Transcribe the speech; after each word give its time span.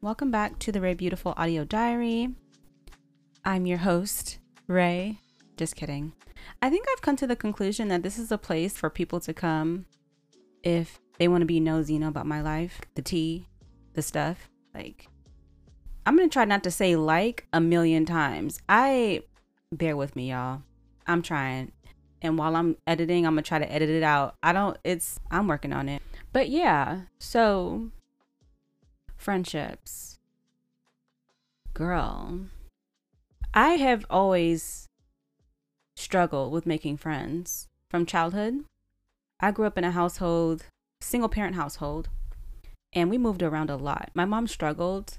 Welcome 0.00 0.30
back 0.30 0.60
to 0.60 0.70
the 0.70 0.80
Rae 0.80 0.94
Beautiful 0.94 1.34
Audio 1.36 1.64
Diary. 1.64 2.28
I'm 3.44 3.66
your 3.66 3.78
host, 3.78 4.38
Rae. 4.68 5.18
Just 5.56 5.74
kidding. 5.74 6.12
I 6.62 6.70
think 6.70 6.86
I've 6.88 7.02
come 7.02 7.16
to 7.16 7.26
the 7.26 7.34
conclusion 7.34 7.88
that 7.88 8.04
this 8.04 8.16
is 8.16 8.30
a 8.30 8.38
place 8.38 8.76
for 8.76 8.90
people 8.90 9.18
to 9.18 9.34
come 9.34 9.86
if 10.62 11.00
they 11.18 11.26
want 11.26 11.42
to 11.42 11.46
be 11.46 11.58
nosy, 11.58 11.94
you 11.94 11.98
know, 11.98 12.06
about 12.06 12.26
my 12.26 12.40
life, 12.40 12.80
the 12.94 13.02
tea, 13.02 13.48
the 13.94 14.02
stuff. 14.02 14.48
Like, 14.72 15.08
I'm 16.06 16.16
going 16.16 16.28
to 16.28 16.32
try 16.32 16.44
not 16.44 16.62
to 16.62 16.70
say 16.70 16.94
like 16.94 17.48
a 17.52 17.60
million 17.60 18.06
times. 18.06 18.60
I, 18.68 19.24
bear 19.72 19.96
with 19.96 20.14
me, 20.14 20.30
y'all. 20.30 20.62
I'm 21.08 21.22
trying. 21.22 21.72
And 22.22 22.38
while 22.38 22.54
I'm 22.54 22.76
editing, 22.86 23.26
I'm 23.26 23.34
going 23.34 23.42
to 23.42 23.48
try 23.48 23.58
to 23.58 23.72
edit 23.72 23.90
it 23.90 24.04
out. 24.04 24.36
I 24.44 24.52
don't, 24.52 24.78
it's, 24.84 25.18
I'm 25.32 25.48
working 25.48 25.72
on 25.72 25.88
it. 25.88 26.02
But 26.32 26.50
yeah, 26.50 27.00
so 27.18 27.90
friendships. 29.18 30.18
Girl, 31.74 32.46
I 33.52 33.70
have 33.70 34.06
always 34.08 34.86
struggled 35.96 36.52
with 36.52 36.64
making 36.64 36.96
friends 36.96 37.66
from 37.90 38.06
childhood. 38.06 38.64
I 39.40 39.50
grew 39.50 39.66
up 39.66 39.76
in 39.76 39.84
a 39.84 39.90
household, 39.90 40.64
single 41.00 41.28
parent 41.28 41.56
household, 41.56 42.08
and 42.92 43.10
we 43.10 43.18
moved 43.18 43.42
around 43.42 43.70
a 43.70 43.76
lot. 43.76 44.10
My 44.14 44.24
mom 44.24 44.46
struggled. 44.46 45.18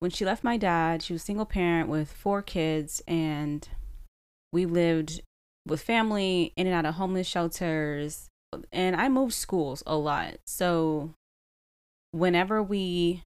When 0.00 0.10
she 0.10 0.24
left 0.24 0.44
my 0.44 0.56
dad, 0.56 1.02
she 1.02 1.12
was 1.12 1.22
single 1.22 1.46
parent 1.46 1.88
with 1.88 2.12
four 2.12 2.42
kids, 2.42 3.02
and 3.08 3.66
we 4.52 4.66
lived 4.66 5.22
with 5.66 5.80
family 5.80 6.52
in 6.56 6.66
and 6.66 6.74
out 6.76 6.86
of 6.86 6.96
homeless 6.96 7.26
shelters. 7.26 8.28
And 8.70 8.94
I 8.94 9.08
moved 9.08 9.32
schools 9.32 9.82
a 9.86 9.96
lot. 9.96 10.36
So 10.46 11.14
whenever 12.14 12.62
we 12.62 13.24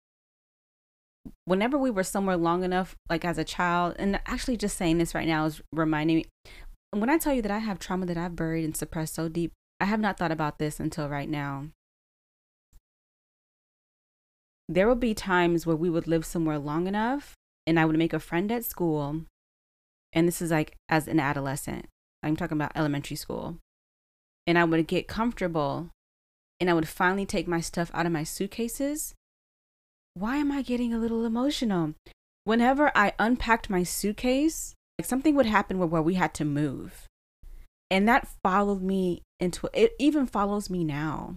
whenever 1.44 1.77
we 1.77 1.91
were 1.91 2.03
somewhere 2.03 2.39
long 2.39 2.64
enough 2.64 2.97
like 3.11 3.22
as 3.22 3.36
a 3.36 3.44
child 3.44 3.94
and 3.98 4.19
actually 4.25 4.56
just 4.56 4.78
saying 4.78 4.97
this 4.97 5.14
right 5.14 5.28
now 5.28 5.44
is 5.44 5.61
reminding 5.75 6.17
me 6.17 6.25
when 6.92 7.11
i 7.11 7.19
tell 7.19 7.34
you 7.34 7.42
that 7.42 7.50
i 7.50 7.59
have 7.59 7.78
trauma 7.78 8.06
that 8.06 8.16
i've 8.16 8.34
buried 8.34 8.64
and 8.64 8.75
suppressed 8.75 9.14
so 9.14 9.28
deep 9.28 9.53
i 9.78 9.84
have 9.84 10.00
not 10.00 10.16
thought 10.16 10.33
about 10.33 10.59
this 10.59 10.81
until 10.81 11.09
right 11.09 11.28
now. 11.28 11.69
There 14.70 14.86
would 14.86 15.00
be 15.00 15.14
times 15.14 15.64
where 15.66 15.77
we 15.77 15.89
would 15.89 16.06
live 16.06 16.27
somewhere 16.27 16.59
long 16.59 16.86
enough 16.86 17.34
and 17.66 17.78
i 17.78 17.84
would 17.84 17.98
make 17.98 18.14
a 18.14 18.19
friend 18.19 18.50
at 18.50 18.64
school 18.64 19.25
and 20.14 20.27
this 20.27 20.41
is 20.41 20.50
like 20.50 20.77
as 20.89 21.06
an 21.09 21.20
adolescent 21.20 21.86
i'm 22.22 22.36
talking 22.36 22.56
about 22.56 22.72
elementary 22.75 23.16
school 23.16 23.59
and 24.47 24.59
i 24.59 24.64
would 24.64 24.86
get 24.86 25.09
comfortable 25.09 25.91
and 26.61 26.69
I 26.69 26.75
would 26.75 26.89
finally 26.89 27.27
take 27.27 27.47
my 27.47 27.61
stuff 27.61 27.91
out 27.95 28.06
of 28.06 28.12
my 28.12 28.25
suitcases, 28.25 29.14
why 30.14 30.37
am 30.37 30.51
I 30.51 30.62
getting 30.62 30.92
a 30.92 30.98
little 30.98 31.25
emotional? 31.25 31.95
Whenever 32.45 32.91
I 32.95 33.12
unpacked 33.19 33.70
my 33.70 33.83
suitcase, 33.83 34.75
like 34.98 35.06
something 35.06 35.34
would 35.34 35.47
happen 35.47 35.78
where, 35.78 35.87
where 35.87 36.03
we 36.03 36.15
had 36.15 36.34
to 36.34 36.45
move. 36.45 37.06
And 37.91 38.09
that 38.09 38.28
followed 38.42 38.83
me 38.83 39.23
into 39.39 39.70
it, 39.73 39.92
even 39.98 40.27
follows 40.27 40.69
me 40.69 40.83
now. 40.83 41.37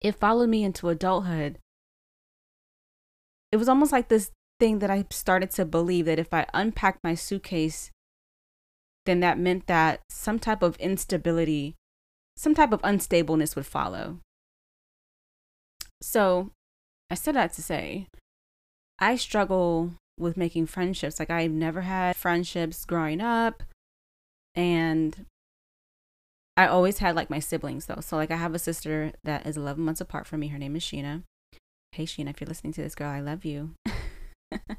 It 0.00 0.14
followed 0.14 0.48
me 0.48 0.62
into 0.62 0.88
adulthood. 0.88 1.58
It 3.50 3.56
was 3.56 3.68
almost 3.68 3.92
like 3.92 4.08
this 4.08 4.30
thing 4.60 4.78
that 4.78 4.90
I 4.90 5.04
started 5.10 5.50
to 5.52 5.64
believe 5.64 6.06
that 6.06 6.18
if 6.18 6.32
I 6.32 6.46
unpacked 6.54 7.00
my 7.02 7.14
suitcase, 7.14 7.90
then 9.06 9.20
that 9.20 9.38
meant 9.38 9.66
that 9.66 10.00
some 10.08 10.38
type 10.38 10.62
of 10.62 10.76
instability 10.76 11.74
some 12.40 12.54
type 12.54 12.72
of 12.72 12.80
unstableness 12.80 13.54
would 13.54 13.66
follow. 13.66 14.20
So 16.10 16.50
I 17.08 17.14
said 17.14 17.36
that 17.36 17.52
to 17.52 17.62
say, 17.62 18.08
I 18.98 19.14
struggle 19.14 19.92
with 20.18 20.36
making 20.36 20.66
friendships. 20.66 21.20
Like 21.20 21.30
I've 21.30 21.52
never 21.52 21.82
had 21.82 22.16
friendships 22.16 22.84
growing 22.84 23.20
up. 23.20 23.62
And 24.56 25.26
I 26.56 26.66
always 26.66 26.98
had 26.98 27.14
like 27.14 27.30
my 27.30 27.38
siblings 27.38 27.86
though. 27.86 28.00
So 28.00 28.16
like 28.16 28.32
I 28.32 28.36
have 28.36 28.56
a 28.56 28.58
sister 28.58 29.12
that 29.22 29.46
is 29.46 29.56
11 29.56 29.84
months 29.84 30.00
apart 30.00 30.26
from 30.26 30.40
me. 30.40 30.48
Her 30.48 30.58
name 30.58 30.74
is 30.74 30.82
Sheena. 30.82 31.22
Hey 31.92 32.06
Sheena, 32.06 32.30
if 32.30 32.40
you're 32.40 32.48
listening 32.48 32.72
to 32.72 32.82
this 32.82 32.96
girl, 32.96 33.08
I 33.08 33.20
love 33.20 33.44
you. 33.44 33.76
I 34.52 34.76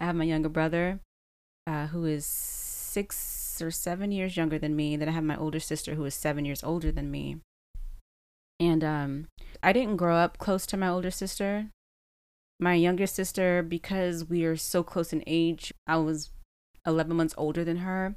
have 0.00 0.16
my 0.16 0.24
younger 0.24 0.48
brother 0.48 0.98
uh, 1.64 1.86
who 1.86 2.06
is 2.06 2.26
six 2.26 3.62
or 3.62 3.70
seven 3.70 4.10
years 4.10 4.36
younger 4.36 4.58
than 4.58 4.74
me. 4.74 4.96
Then 4.96 5.08
I 5.08 5.12
have 5.12 5.22
my 5.22 5.36
older 5.36 5.60
sister 5.60 5.94
who 5.94 6.04
is 6.06 6.14
seven 6.16 6.44
years 6.44 6.64
older 6.64 6.90
than 6.90 7.08
me. 7.08 7.36
And 8.60 8.84
um, 8.84 9.26
I 9.62 9.72
didn't 9.72 9.96
grow 9.96 10.16
up 10.16 10.38
close 10.38 10.66
to 10.66 10.76
my 10.76 10.88
older 10.88 11.10
sister. 11.10 11.68
My 12.60 12.74
younger 12.74 13.06
sister, 13.06 13.62
because 13.62 14.24
we 14.24 14.44
are 14.44 14.56
so 14.56 14.82
close 14.82 15.12
in 15.12 15.24
age, 15.26 15.72
I 15.86 15.96
was 15.96 16.30
11 16.86 17.16
months 17.16 17.34
older 17.36 17.64
than 17.64 17.78
her. 17.78 18.14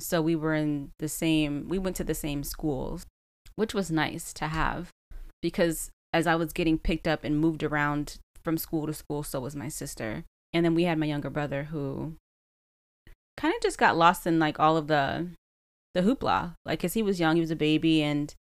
So 0.00 0.22
we 0.22 0.34
were 0.34 0.54
in 0.54 0.90
the 0.98 1.08
same, 1.08 1.68
we 1.68 1.78
went 1.78 1.96
to 1.96 2.04
the 2.04 2.14
same 2.14 2.44
schools, 2.44 3.06
which 3.56 3.74
was 3.74 3.90
nice 3.90 4.32
to 4.34 4.48
have 4.48 4.90
because 5.44 5.90
as 6.14 6.26
I 6.26 6.36
was 6.36 6.54
getting 6.54 6.78
picked 6.78 7.06
up 7.06 7.22
and 7.22 7.38
moved 7.38 7.62
around 7.62 8.16
from 8.42 8.56
school 8.56 8.86
to 8.86 8.94
school, 8.94 9.22
so 9.22 9.40
was 9.40 9.54
my 9.54 9.68
sister. 9.68 10.24
And 10.54 10.64
then 10.64 10.74
we 10.74 10.84
had 10.84 10.98
my 10.98 11.04
younger 11.04 11.28
brother 11.28 11.64
who 11.64 12.14
kind 13.36 13.54
of 13.54 13.60
just 13.60 13.76
got 13.76 13.96
lost 13.96 14.26
in 14.26 14.38
like 14.38 14.58
all 14.58 14.78
of 14.78 14.86
the 14.86 15.28
the 15.92 16.00
hoopla 16.00 16.54
like 16.64 16.78
because 16.78 16.94
he 16.94 17.02
was 17.02 17.20
young 17.20 17.36
he 17.36 17.40
was 17.40 17.50
a 17.50 17.56
baby 17.56 18.02
and 18.02 18.34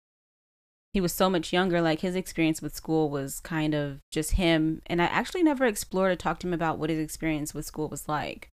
he 0.94 1.02
was 1.02 1.14
so 1.14 1.30
much 1.30 1.54
younger 1.54 1.82
like 1.82 2.02
his 2.02 2.16
experience 2.16 2.62
with 2.62 2.76
school 2.76 3.10
was 3.10 3.40
kind 3.40 3.74
of 3.74 4.00
just 4.12 4.32
him. 4.32 4.82
And 4.88 5.02
i 5.02 5.06
actually 5.06 5.44
never 5.44 5.66
explored 5.66 6.12
or 6.12 6.16
talked 6.16 6.42
to 6.42 6.48
him 6.48 6.54
about 6.54 6.78
what 6.78 6.90
his 6.90 7.00
experience 7.00 7.54
with 7.54 7.66
school 7.66 7.88
was 7.88 8.08
like. 8.08 8.50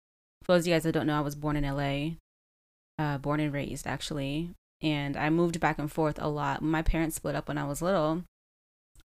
For 0.42 0.52
those 0.52 0.62
of 0.62 0.68
you 0.68 0.74
guys 0.74 0.82
that 0.84 0.92
don't 0.92 1.06
know 1.06 1.18
i 1.18 1.20
was 1.20 1.34
born 1.34 1.56
in 1.56 1.64
la 1.64 3.04
uh, 3.04 3.18
born 3.18 3.40
and 3.40 3.52
raised 3.52 3.86
actually. 3.86 4.50
And 4.80 5.16
i 5.16 5.30
moved 5.30 5.60
back 5.60 5.78
and 5.78 5.90
forth 5.90 6.18
a 6.20 6.28
lot. 6.28 6.62
My 6.62 6.82
parents 6.82 7.16
split 7.16 7.34
up 7.34 7.48
when 7.48 7.58
i 7.58 7.64
was 7.64 7.82
little. 7.82 8.24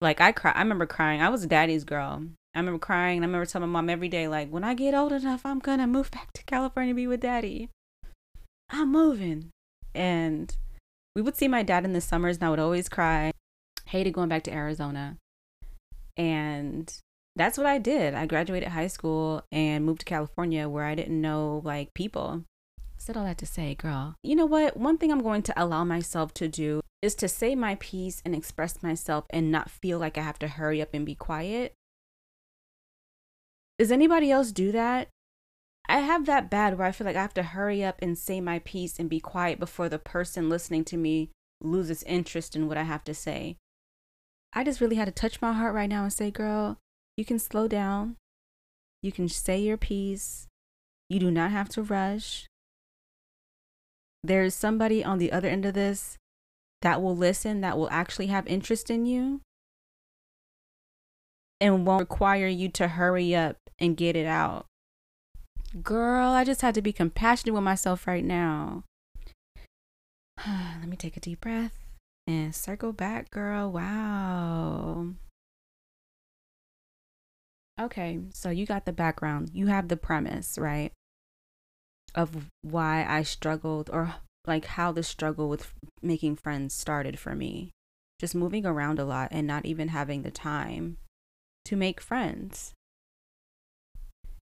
Like 0.00 0.20
i 0.20 0.32
cry 0.32 0.52
i 0.52 0.60
remember 0.60 0.86
crying. 0.86 1.20
I 1.20 1.28
was 1.28 1.46
daddy's 1.46 1.84
girl. 1.84 2.24
I 2.54 2.60
remember 2.60 2.78
crying 2.78 3.18
and 3.18 3.24
I 3.24 3.28
remember 3.28 3.46
telling 3.46 3.68
my 3.68 3.80
mom 3.80 3.90
every 3.90 4.08
day, 4.08 4.26
like, 4.26 4.48
when 4.48 4.64
I 4.64 4.74
get 4.74 4.94
old 4.94 5.12
enough, 5.12 5.44
I'm 5.44 5.58
gonna 5.58 5.86
move 5.86 6.10
back 6.10 6.32
to 6.32 6.42
California 6.44 6.92
to 6.92 6.96
be 6.96 7.06
with 7.06 7.20
daddy. 7.20 7.68
I'm 8.70 8.90
moving. 8.90 9.50
And 9.94 10.56
we 11.18 11.22
would 11.22 11.36
see 11.36 11.48
my 11.48 11.64
dad 11.64 11.84
in 11.84 11.94
the 11.94 12.00
summers 12.00 12.36
and 12.36 12.44
I 12.44 12.50
would 12.50 12.60
always 12.60 12.88
cry. 12.88 13.32
Hated 13.86 14.14
going 14.14 14.28
back 14.28 14.44
to 14.44 14.52
Arizona. 14.52 15.16
And 16.16 16.96
that's 17.34 17.58
what 17.58 17.66
I 17.66 17.78
did. 17.78 18.14
I 18.14 18.24
graduated 18.24 18.68
high 18.68 18.86
school 18.86 19.42
and 19.50 19.84
moved 19.84 19.98
to 20.02 20.06
California 20.06 20.68
where 20.68 20.84
I 20.84 20.94
didn't 20.94 21.20
know 21.20 21.60
like 21.64 21.92
people. 21.92 22.44
Said 22.98 23.16
all 23.16 23.24
that 23.24 23.38
to 23.38 23.46
say, 23.46 23.74
girl, 23.74 24.14
you 24.22 24.36
know 24.36 24.46
what? 24.46 24.76
One 24.76 24.96
thing 24.96 25.10
I'm 25.10 25.24
going 25.24 25.42
to 25.42 25.60
allow 25.60 25.82
myself 25.82 26.32
to 26.34 26.46
do 26.46 26.82
is 27.02 27.16
to 27.16 27.26
say 27.26 27.56
my 27.56 27.74
piece 27.80 28.22
and 28.24 28.32
express 28.32 28.80
myself 28.80 29.24
and 29.30 29.50
not 29.50 29.70
feel 29.70 29.98
like 29.98 30.16
I 30.16 30.22
have 30.22 30.38
to 30.38 30.46
hurry 30.46 30.80
up 30.80 30.94
and 30.94 31.04
be 31.04 31.16
quiet 31.16 31.74
does 33.78 33.92
anybody 33.92 34.30
else 34.30 34.50
do 34.50 34.72
that? 34.72 35.08
I 35.88 36.00
have 36.00 36.26
that 36.26 36.50
bad 36.50 36.76
where 36.76 36.86
I 36.86 36.92
feel 36.92 37.06
like 37.06 37.16
I 37.16 37.22
have 37.22 37.34
to 37.34 37.42
hurry 37.42 37.82
up 37.82 37.96
and 38.02 38.18
say 38.18 38.40
my 38.40 38.58
piece 38.58 38.98
and 38.98 39.08
be 39.08 39.20
quiet 39.20 39.58
before 39.58 39.88
the 39.88 39.98
person 39.98 40.50
listening 40.50 40.84
to 40.86 40.96
me 40.98 41.30
loses 41.62 42.02
interest 42.02 42.54
in 42.54 42.68
what 42.68 42.76
I 42.76 42.82
have 42.82 43.04
to 43.04 43.14
say. 43.14 43.56
I 44.52 44.64
just 44.64 44.80
really 44.80 44.96
had 44.96 45.06
to 45.06 45.12
touch 45.12 45.40
my 45.40 45.52
heart 45.52 45.74
right 45.74 45.88
now 45.88 46.02
and 46.02 46.12
say, 46.12 46.30
girl, 46.30 46.78
you 47.16 47.24
can 47.24 47.38
slow 47.38 47.68
down. 47.68 48.16
You 49.02 49.12
can 49.12 49.28
say 49.28 49.58
your 49.58 49.76
piece. 49.76 50.46
You 51.08 51.20
do 51.20 51.30
not 51.30 51.50
have 51.50 51.68
to 51.70 51.82
rush. 51.82 52.46
There 54.22 54.42
is 54.42 54.54
somebody 54.54 55.02
on 55.02 55.18
the 55.18 55.32
other 55.32 55.48
end 55.48 55.64
of 55.64 55.74
this 55.74 56.18
that 56.82 57.00
will 57.00 57.16
listen, 57.16 57.60
that 57.62 57.78
will 57.78 57.88
actually 57.90 58.26
have 58.26 58.46
interest 58.46 58.90
in 58.90 59.06
you 59.06 59.40
and 61.60 61.86
won't 61.86 62.00
require 62.00 62.46
you 62.46 62.68
to 62.68 62.88
hurry 62.88 63.34
up 63.34 63.56
and 63.78 63.96
get 63.96 64.16
it 64.16 64.26
out. 64.26 64.66
Girl, 65.82 66.30
I 66.30 66.44
just 66.44 66.62
had 66.62 66.74
to 66.74 66.82
be 66.82 66.92
compassionate 66.92 67.54
with 67.54 67.62
myself 67.62 68.06
right 68.06 68.24
now. 68.24 68.84
Let 70.46 70.88
me 70.88 70.96
take 70.96 71.16
a 71.16 71.20
deep 71.20 71.40
breath 71.40 71.78
and 72.26 72.54
circle 72.54 72.92
back, 72.92 73.30
girl. 73.30 73.70
Wow. 73.70 75.08
Okay, 77.80 78.20
so 78.32 78.50
you 78.50 78.66
got 78.66 78.86
the 78.86 78.92
background. 78.92 79.50
You 79.52 79.66
have 79.66 79.88
the 79.88 79.96
premise, 79.96 80.58
right? 80.58 80.92
Of 82.14 82.50
why 82.62 83.04
I 83.06 83.22
struggled 83.22 83.90
or 83.92 84.14
like 84.46 84.64
how 84.64 84.90
the 84.92 85.02
struggle 85.02 85.48
with 85.48 85.72
making 86.02 86.36
friends 86.36 86.74
started 86.74 87.18
for 87.18 87.34
me. 87.34 87.70
Just 88.18 88.34
moving 88.34 88.64
around 88.64 88.98
a 88.98 89.04
lot 89.04 89.28
and 89.30 89.46
not 89.46 89.66
even 89.66 89.88
having 89.88 90.22
the 90.22 90.30
time 90.30 90.96
to 91.66 91.76
make 91.76 92.00
friends. 92.00 92.72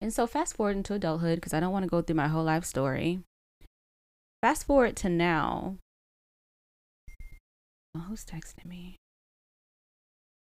And 0.02 0.14
so, 0.14 0.28
fast 0.28 0.56
forward 0.56 0.78
into 0.78 0.94
adulthood, 0.94 1.38
because 1.38 1.54
I 1.54 1.60
don't 1.60 1.72
want 1.72 1.84
to 1.84 1.90
go 1.90 2.02
through 2.02 2.16
my 2.16 2.28
whole 2.28 2.44
life 2.44 2.66
story. 2.66 3.20
Fast 4.42 4.66
forward 4.66 4.96
to 4.98 5.10
now. 5.10 5.78
Oh, 7.96 8.02
who's 8.08 8.26
texting 8.26 8.66
me? 8.66 8.98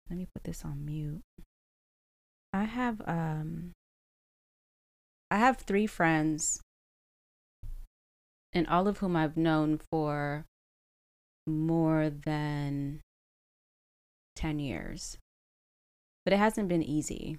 Let 0.09 0.17
me 0.17 0.27
put 0.33 0.43
this 0.43 0.65
on 0.65 0.85
mute. 0.85 1.21
I 2.53 2.63
have 2.63 3.01
um 3.07 3.71
I 5.29 5.37
have 5.37 5.57
three 5.57 5.87
friends 5.87 6.59
and 8.53 8.67
all 8.67 8.87
of 8.87 8.97
whom 8.97 9.15
I've 9.15 9.37
known 9.37 9.79
for 9.89 10.45
more 11.47 12.09
than 12.09 12.99
10 14.35 14.59
years. 14.59 15.17
But 16.25 16.33
it 16.33 16.37
hasn't 16.37 16.67
been 16.67 16.83
easy. 16.83 17.37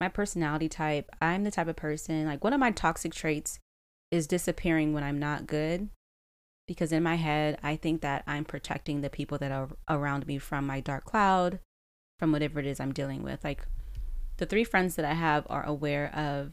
My 0.00 0.08
personality 0.08 0.68
type, 0.68 1.10
I'm 1.20 1.44
the 1.44 1.50
type 1.50 1.68
of 1.68 1.76
person, 1.76 2.24
like 2.26 2.42
one 2.42 2.54
of 2.54 2.60
my 2.60 2.70
toxic 2.70 3.12
traits 3.12 3.58
is 4.10 4.26
disappearing 4.26 4.92
when 4.92 5.04
I'm 5.04 5.18
not 5.18 5.46
good. 5.46 5.88
Because 6.66 6.92
in 6.92 7.02
my 7.02 7.16
head, 7.16 7.58
I 7.62 7.76
think 7.76 8.00
that 8.00 8.22
I'm 8.26 8.44
protecting 8.44 9.00
the 9.00 9.10
people 9.10 9.38
that 9.38 9.52
are 9.52 9.68
around 9.88 10.26
me 10.26 10.38
from 10.38 10.66
my 10.66 10.80
dark 10.80 11.04
cloud, 11.04 11.58
from 12.18 12.32
whatever 12.32 12.60
it 12.60 12.66
is 12.66 12.80
I'm 12.80 12.92
dealing 12.92 13.22
with. 13.22 13.42
Like 13.42 13.66
the 14.36 14.46
three 14.46 14.64
friends 14.64 14.94
that 14.94 15.04
I 15.04 15.14
have 15.14 15.46
are 15.50 15.66
aware 15.66 16.14
of 16.14 16.52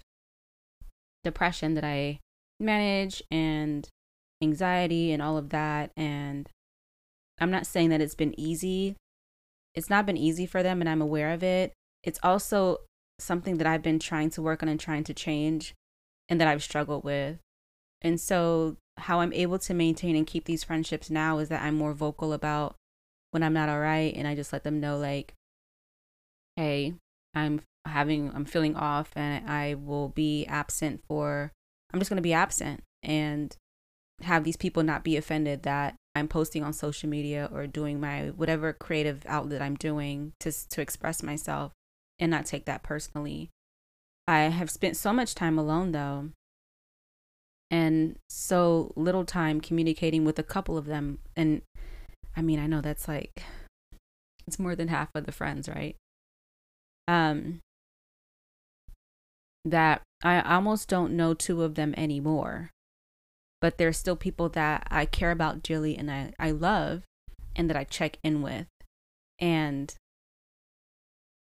depression 1.24 1.76
that 1.76 1.84
I 1.84 2.20
manage 2.60 3.22
and 3.30 3.88
anxiety 4.42 5.12
and 5.12 5.22
all 5.22 5.38
of 5.38 5.50
that. 5.50 5.92
And 5.96 6.50
I'm 7.40 7.52
not 7.52 7.68
saying 7.68 7.90
that 7.90 8.02
it's 8.02 8.16
been 8.16 8.38
easy. 8.40 8.96
It's 9.76 9.90
not 9.90 10.08
been 10.08 10.18
easy 10.18 10.48
for 10.48 10.64
them, 10.64 10.82
and 10.82 10.90
I'm 10.90 11.02
aware 11.02 11.32
of 11.32 11.44
it. 11.44 11.74
It's 12.04 12.20
also 12.24 12.80
something 13.20 13.58
that 13.58 13.68
I've 13.68 13.82
been 13.82 14.00
trying 14.00 14.30
to 14.32 14.42
work 14.42 14.62
on 14.62 14.70
and 14.70 14.80
trying 14.80 15.04
to 15.06 15.14
change 15.14 15.76
and 16.30 16.40
that 16.40 16.48
I've 16.48 16.64
struggled 16.64 17.04
with. 17.04 17.40
And 18.02 18.20
so, 18.20 18.78
how 18.98 19.20
I'm 19.20 19.34
able 19.34 19.60
to 19.60 19.74
maintain 19.74 20.16
and 20.16 20.26
keep 20.26 20.46
these 20.46 20.64
friendships 20.64 21.10
now 21.10 21.38
is 21.38 21.50
that 21.50 21.62
I'm 21.62 21.76
more 21.76 21.94
vocal 21.94 22.34
about 22.34 22.76
when 23.32 23.44
I'm 23.44 23.54
not 23.54 23.70
all 23.70 23.80
right. 23.80 24.14
And 24.16 24.28
I 24.28 24.36
just 24.36 24.54
let 24.54 24.64
them 24.64 24.80
know, 24.80 24.98
like, 24.98 25.34
hey, 26.56 26.96
I'm 27.34 27.62
having, 27.86 28.32
I'm 28.34 28.46
feeling 28.46 28.76
off 28.76 29.12
and 29.16 29.50
I 29.50 29.76
will 29.76 30.10
be 30.10 30.46
absent 30.46 31.02
for, 31.08 31.52
I'm 31.94 32.00
just 32.00 32.10
going 32.10 32.18
to 32.18 32.24
be 32.24 32.34
absent 32.34 32.82
and 33.04 33.56
have 34.22 34.44
these 34.44 34.58
people 34.58 34.82
not 34.82 35.04
be 35.04 35.16
offended 35.16 35.64
that 35.64 35.96
I'm 36.16 36.28
posting 36.28 36.64
on 36.64 36.74
social 36.74 37.08
media 37.08 37.50
or 37.54 37.68
doing 37.68 38.00
my 38.00 38.32
whatever 38.36 38.74
creative 38.74 39.24
outlet 39.28 39.62
I'm 39.62 39.76
doing 39.76 40.34
to, 40.40 40.52
to 40.70 40.82
express 40.82 41.22
myself 41.22 41.74
and 42.20 42.32
not 42.32 42.46
take 42.46 42.66
that 42.66 42.84
personally. 42.84 43.50
I 44.28 44.40
have 44.44 44.70
spent 44.70 44.98
so 44.98 45.14
much 45.14 45.36
time 45.36 45.58
alone 45.58 45.92
though, 45.92 46.30
and 47.70 48.18
so 48.30 48.94
little 48.96 49.26
time 49.26 49.62
communicating 49.62 50.26
with 50.26 50.40
a 50.40 50.44
couple 50.44 50.78
of 50.78 50.86
them. 50.86 51.20
And 51.36 51.62
I 52.36 52.42
mean, 52.42 52.60
I 52.60 52.68
know 52.68 52.82
that's 52.82 53.08
like, 53.08 53.44
it's 54.46 54.60
more 54.60 54.76
than 54.76 54.88
half 54.88 55.10
of 55.16 55.26
the 55.26 55.32
friends, 55.32 55.68
right? 55.68 55.96
Um, 57.08 57.60
that 59.66 60.02
I 60.24 60.42
almost 60.42 60.88
don't 60.88 61.16
know 61.16 61.34
two 61.34 61.64
of 61.64 61.76
them 61.76 61.94
anymore. 61.98 62.72
But 63.60 63.78
there's 63.78 63.98
still 63.98 64.16
people 64.16 64.50
that 64.50 64.88
I 64.92 65.06
care 65.06 65.32
about 65.32 65.64
dearly 65.64 65.98
and 65.98 66.12
I, 66.12 66.32
I 66.40 66.52
love 66.52 67.04
and 67.56 67.70
that 67.70 67.78
I 67.78 67.84
check 67.84 68.18
in 68.24 68.42
with. 68.42 68.68
And 69.40 69.94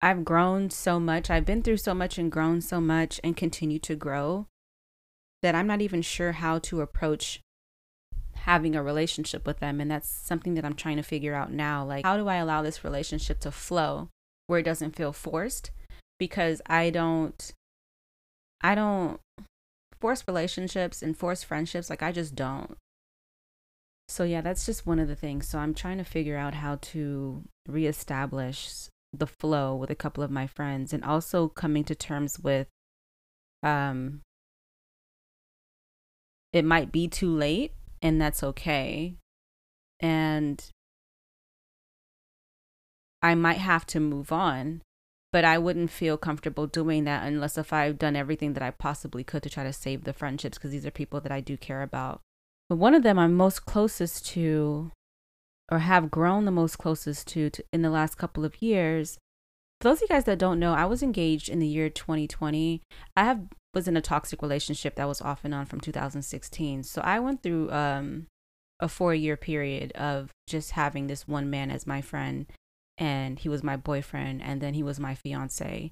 I've 0.02 0.24
grown 0.24 0.68
so 0.70 0.98
much. 0.98 1.30
I've 1.30 1.46
been 1.46 1.62
through 1.62 1.76
so 1.76 1.94
much 1.94 2.18
and 2.18 2.30
grown 2.30 2.60
so 2.60 2.80
much 2.80 3.20
and 3.22 3.36
continue 3.36 3.78
to 3.80 3.94
grow 3.94 4.48
that 5.42 5.54
I'm 5.54 5.68
not 5.68 5.80
even 5.80 6.02
sure 6.02 6.32
how 6.32 6.58
to 6.58 6.80
approach 6.80 7.40
having 8.34 8.74
a 8.74 8.82
relationship 8.82 9.46
with 9.46 9.60
them. 9.60 9.80
And 9.80 9.88
that's 9.88 10.08
something 10.08 10.54
that 10.54 10.64
I'm 10.64 10.74
trying 10.74 10.96
to 10.96 11.04
figure 11.04 11.34
out 11.34 11.52
now. 11.52 11.84
Like, 11.84 12.04
how 12.04 12.16
do 12.16 12.26
I 12.26 12.36
allow 12.36 12.62
this 12.62 12.82
relationship 12.82 13.38
to 13.40 13.52
flow 13.52 14.08
where 14.48 14.58
it 14.58 14.64
doesn't 14.64 14.96
feel 14.96 15.12
forced? 15.12 15.70
Because 16.18 16.60
I 16.66 16.90
don't, 16.90 17.52
I 18.60 18.74
don't 18.74 19.20
force 20.00 20.24
relationships 20.26 21.00
and 21.00 21.16
force 21.16 21.44
friendships. 21.44 21.88
Like, 21.88 22.02
I 22.02 22.10
just 22.10 22.34
don't. 22.34 22.76
So, 24.08 24.24
yeah, 24.24 24.40
that's 24.40 24.66
just 24.66 24.84
one 24.84 24.98
of 24.98 25.06
the 25.06 25.16
things. 25.16 25.48
So, 25.48 25.60
I'm 25.60 25.74
trying 25.74 25.98
to 25.98 26.04
figure 26.04 26.36
out 26.36 26.54
how 26.54 26.78
to 26.82 27.44
reestablish 27.68 28.88
the 29.12 29.26
flow 29.26 29.74
with 29.74 29.90
a 29.90 29.94
couple 29.94 30.22
of 30.22 30.30
my 30.30 30.46
friends 30.46 30.92
and 30.92 31.04
also 31.04 31.48
coming 31.48 31.84
to 31.84 31.94
terms 31.94 32.38
with 32.38 32.68
um 33.62 34.20
it 36.52 36.64
might 36.64 36.90
be 36.90 37.06
too 37.08 37.34
late 37.34 37.72
and 38.00 38.20
that's 38.20 38.42
okay 38.42 39.14
and 40.00 40.70
I 43.20 43.34
might 43.34 43.58
have 43.58 43.86
to 43.86 44.00
move 44.00 44.32
on 44.32 44.82
but 45.32 45.44
I 45.46 45.56
wouldn't 45.56 45.90
feel 45.90 46.18
comfortable 46.18 46.66
doing 46.66 47.04
that 47.04 47.26
unless 47.26 47.56
if 47.56 47.72
I've 47.72 47.98
done 47.98 48.14
everything 48.14 48.52
that 48.52 48.62
I 48.62 48.70
possibly 48.70 49.24
could 49.24 49.42
to 49.44 49.50
try 49.50 49.64
to 49.64 49.72
save 49.72 50.04
the 50.04 50.12
friendships 50.12 50.58
because 50.58 50.70
these 50.70 50.84
are 50.84 50.90
people 50.90 51.20
that 51.22 51.32
I 51.32 51.40
do 51.40 51.56
care 51.56 51.82
about. 51.82 52.20
But 52.68 52.76
one 52.76 52.94
of 52.94 53.02
them 53.02 53.18
I'm 53.18 53.34
most 53.34 53.64
closest 53.64 54.26
to 54.26 54.92
or 55.72 55.78
have 55.78 56.10
grown 56.10 56.44
the 56.44 56.50
most 56.50 56.76
closest 56.76 57.26
to, 57.26 57.48
to 57.48 57.64
in 57.72 57.80
the 57.80 57.88
last 57.88 58.18
couple 58.18 58.44
of 58.44 58.60
years. 58.60 59.16
For 59.80 59.88
those 59.88 59.98
of 59.98 60.02
you 60.02 60.08
guys 60.08 60.24
that 60.24 60.38
don't 60.38 60.60
know, 60.60 60.74
I 60.74 60.84
was 60.84 61.02
engaged 61.02 61.48
in 61.48 61.60
the 61.60 61.66
year 61.66 61.88
2020. 61.88 62.82
I 63.16 63.24
have 63.24 63.46
was 63.72 63.88
in 63.88 63.96
a 63.96 64.02
toxic 64.02 64.42
relationship 64.42 64.96
that 64.96 65.08
was 65.08 65.22
off 65.22 65.40
and 65.44 65.54
on 65.54 65.64
from 65.64 65.80
2016. 65.80 66.82
So 66.82 67.00
I 67.00 67.18
went 67.20 67.42
through 67.42 67.70
um, 67.70 68.26
a 68.80 68.86
four 68.86 69.14
year 69.14 69.34
period 69.38 69.92
of 69.92 70.30
just 70.46 70.72
having 70.72 71.06
this 71.06 71.26
one 71.26 71.48
man 71.48 71.70
as 71.70 71.86
my 71.86 72.02
friend, 72.02 72.44
and 72.98 73.38
he 73.38 73.48
was 73.48 73.62
my 73.62 73.78
boyfriend, 73.78 74.42
and 74.42 74.60
then 74.60 74.74
he 74.74 74.82
was 74.82 75.00
my 75.00 75.14
fiance. 75.14 75.90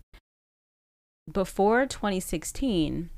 Before 1.33 1.87
2016, 1.87 3.09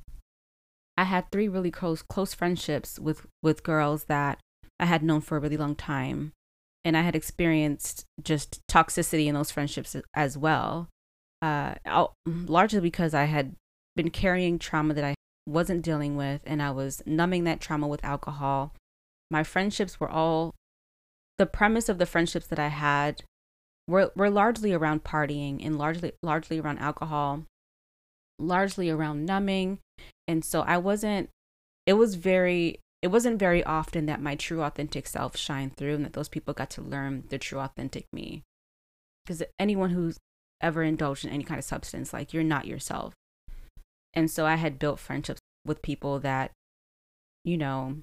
I 0.96 1.04
had 1.04 1.28
three 1.32 1.48
really 1.48 1.72
close 1.72 2.02
close 2.02 2.34
friendships 2.34 3.00
with 3.00 3.26
with 3.42 3.64
girls 3.64 4.04
that 4.04 4.38
I 4.78 4.84
had 4.84 5.02
known 5.02 5.22
for 5.22 5.36
a 5.36 5.40
really 5.40 5.56
long 5.56 5.74
time 5.74 6.32
and 6.84 6.96
I 6.96 7.02
had 7.02 7.16
experienced 7.16 8.04
just 8.22 8.60
toxicity 8.70 9.26
in 9.26 9.34
those 9.34 9.50
friendships 9.50 9.96
as 10.14 10.36
well. 10.36 10.88
Uh, 11.40 11.74
largely 12.26 12.80
because 12.80 13.14
I 13.14 13.24
had 13.24 13.56
been 13.96 14.10
carrying 14.10 14.58
trauma 14.58 14.94
that 14.94 15.04
I 15.04 15.14
wasn't 15.46 15.82
dealing 15.82 16.16
with, 16.16 16.40
and 16.46 16.62
I 16.62 16.70
was 16.70 17.02
numbing 17.04 17.44
that 17.44 17.60
trauma 17.60 17.88
with 17.88 18.04
alcohol. 18.04 18.74
My 19.30 19.42
friendships 19.42 19.98
were 19.98 20.10
all 20.10 20.54
the 21.38 21.46
premise 21.46 21.88
of 21.88 21.98
the 21.98 22.06
friendships 22.06 22.46
that 22.46 22.58
I 22.58 22.68
had 22.68 23.24
were 23.88 24.12
were 24.14 24.30
largely 24.30 24.72
around 24.72 25.02
partying 25.02 25.64
and 25.64 25.76
largely 25.76 26.12
largely 26.22 26.60
around 26.60 26.78
alcohol, 26.78 27.44
largely 28.38 28.90
around 28.90 29.26
numbing, 29.26 29.78
and 30.28 30.44
so 30.44 30.60
I 30.60 30.78
wasn't. 30.78 31.28
It 31.86 31.94
was 31.94 32.14
very 32.14 32.78
it 33.02 33.08
wasn't 33.08 33.38
very 33.38 33.64
often 33.64 34.06
that 34.06 34.22
my 34.22 34.36
true 34.36 34.62
authentic 34.62 35.08
self 35.08 35.36
shined 35.36 35.76
through 35.76 35.96
and 35.96 36.04
that 36.04 36.12
those 36.12 36.28
people 36.28 36.54
got 36.54 36.70
to 36.70 36.80
learn 36.80 37.24
the 37.28 37.38
true 37.38 37.58
authentic 37.58 38.06
me. 38.12 38.44
Because 39.24 39.42
anyone 39.58 39.90
who's 39.90 40.18
ever 40.60 40.84
indulged 40.84 41.24
in 41.24 41.30
any 41.32 41.42
kind 41.42 41.58
of 41.58 41.64
substance 41.64 42.12
like 42.12 42.32
you're 42.32 42.44
not 42.44 42.66
yourself. 42.66 43.14
And 44.14 44.30
so 44.30 44.46
i 44.46 44.54
had 44.54 44.78
built 44.78 45.00
friendships 45.00 45.40
with 45.64 45.82
people 45.82 46.20
that 46.20 46.52
you 47.44 47.56
know 47.56 47.98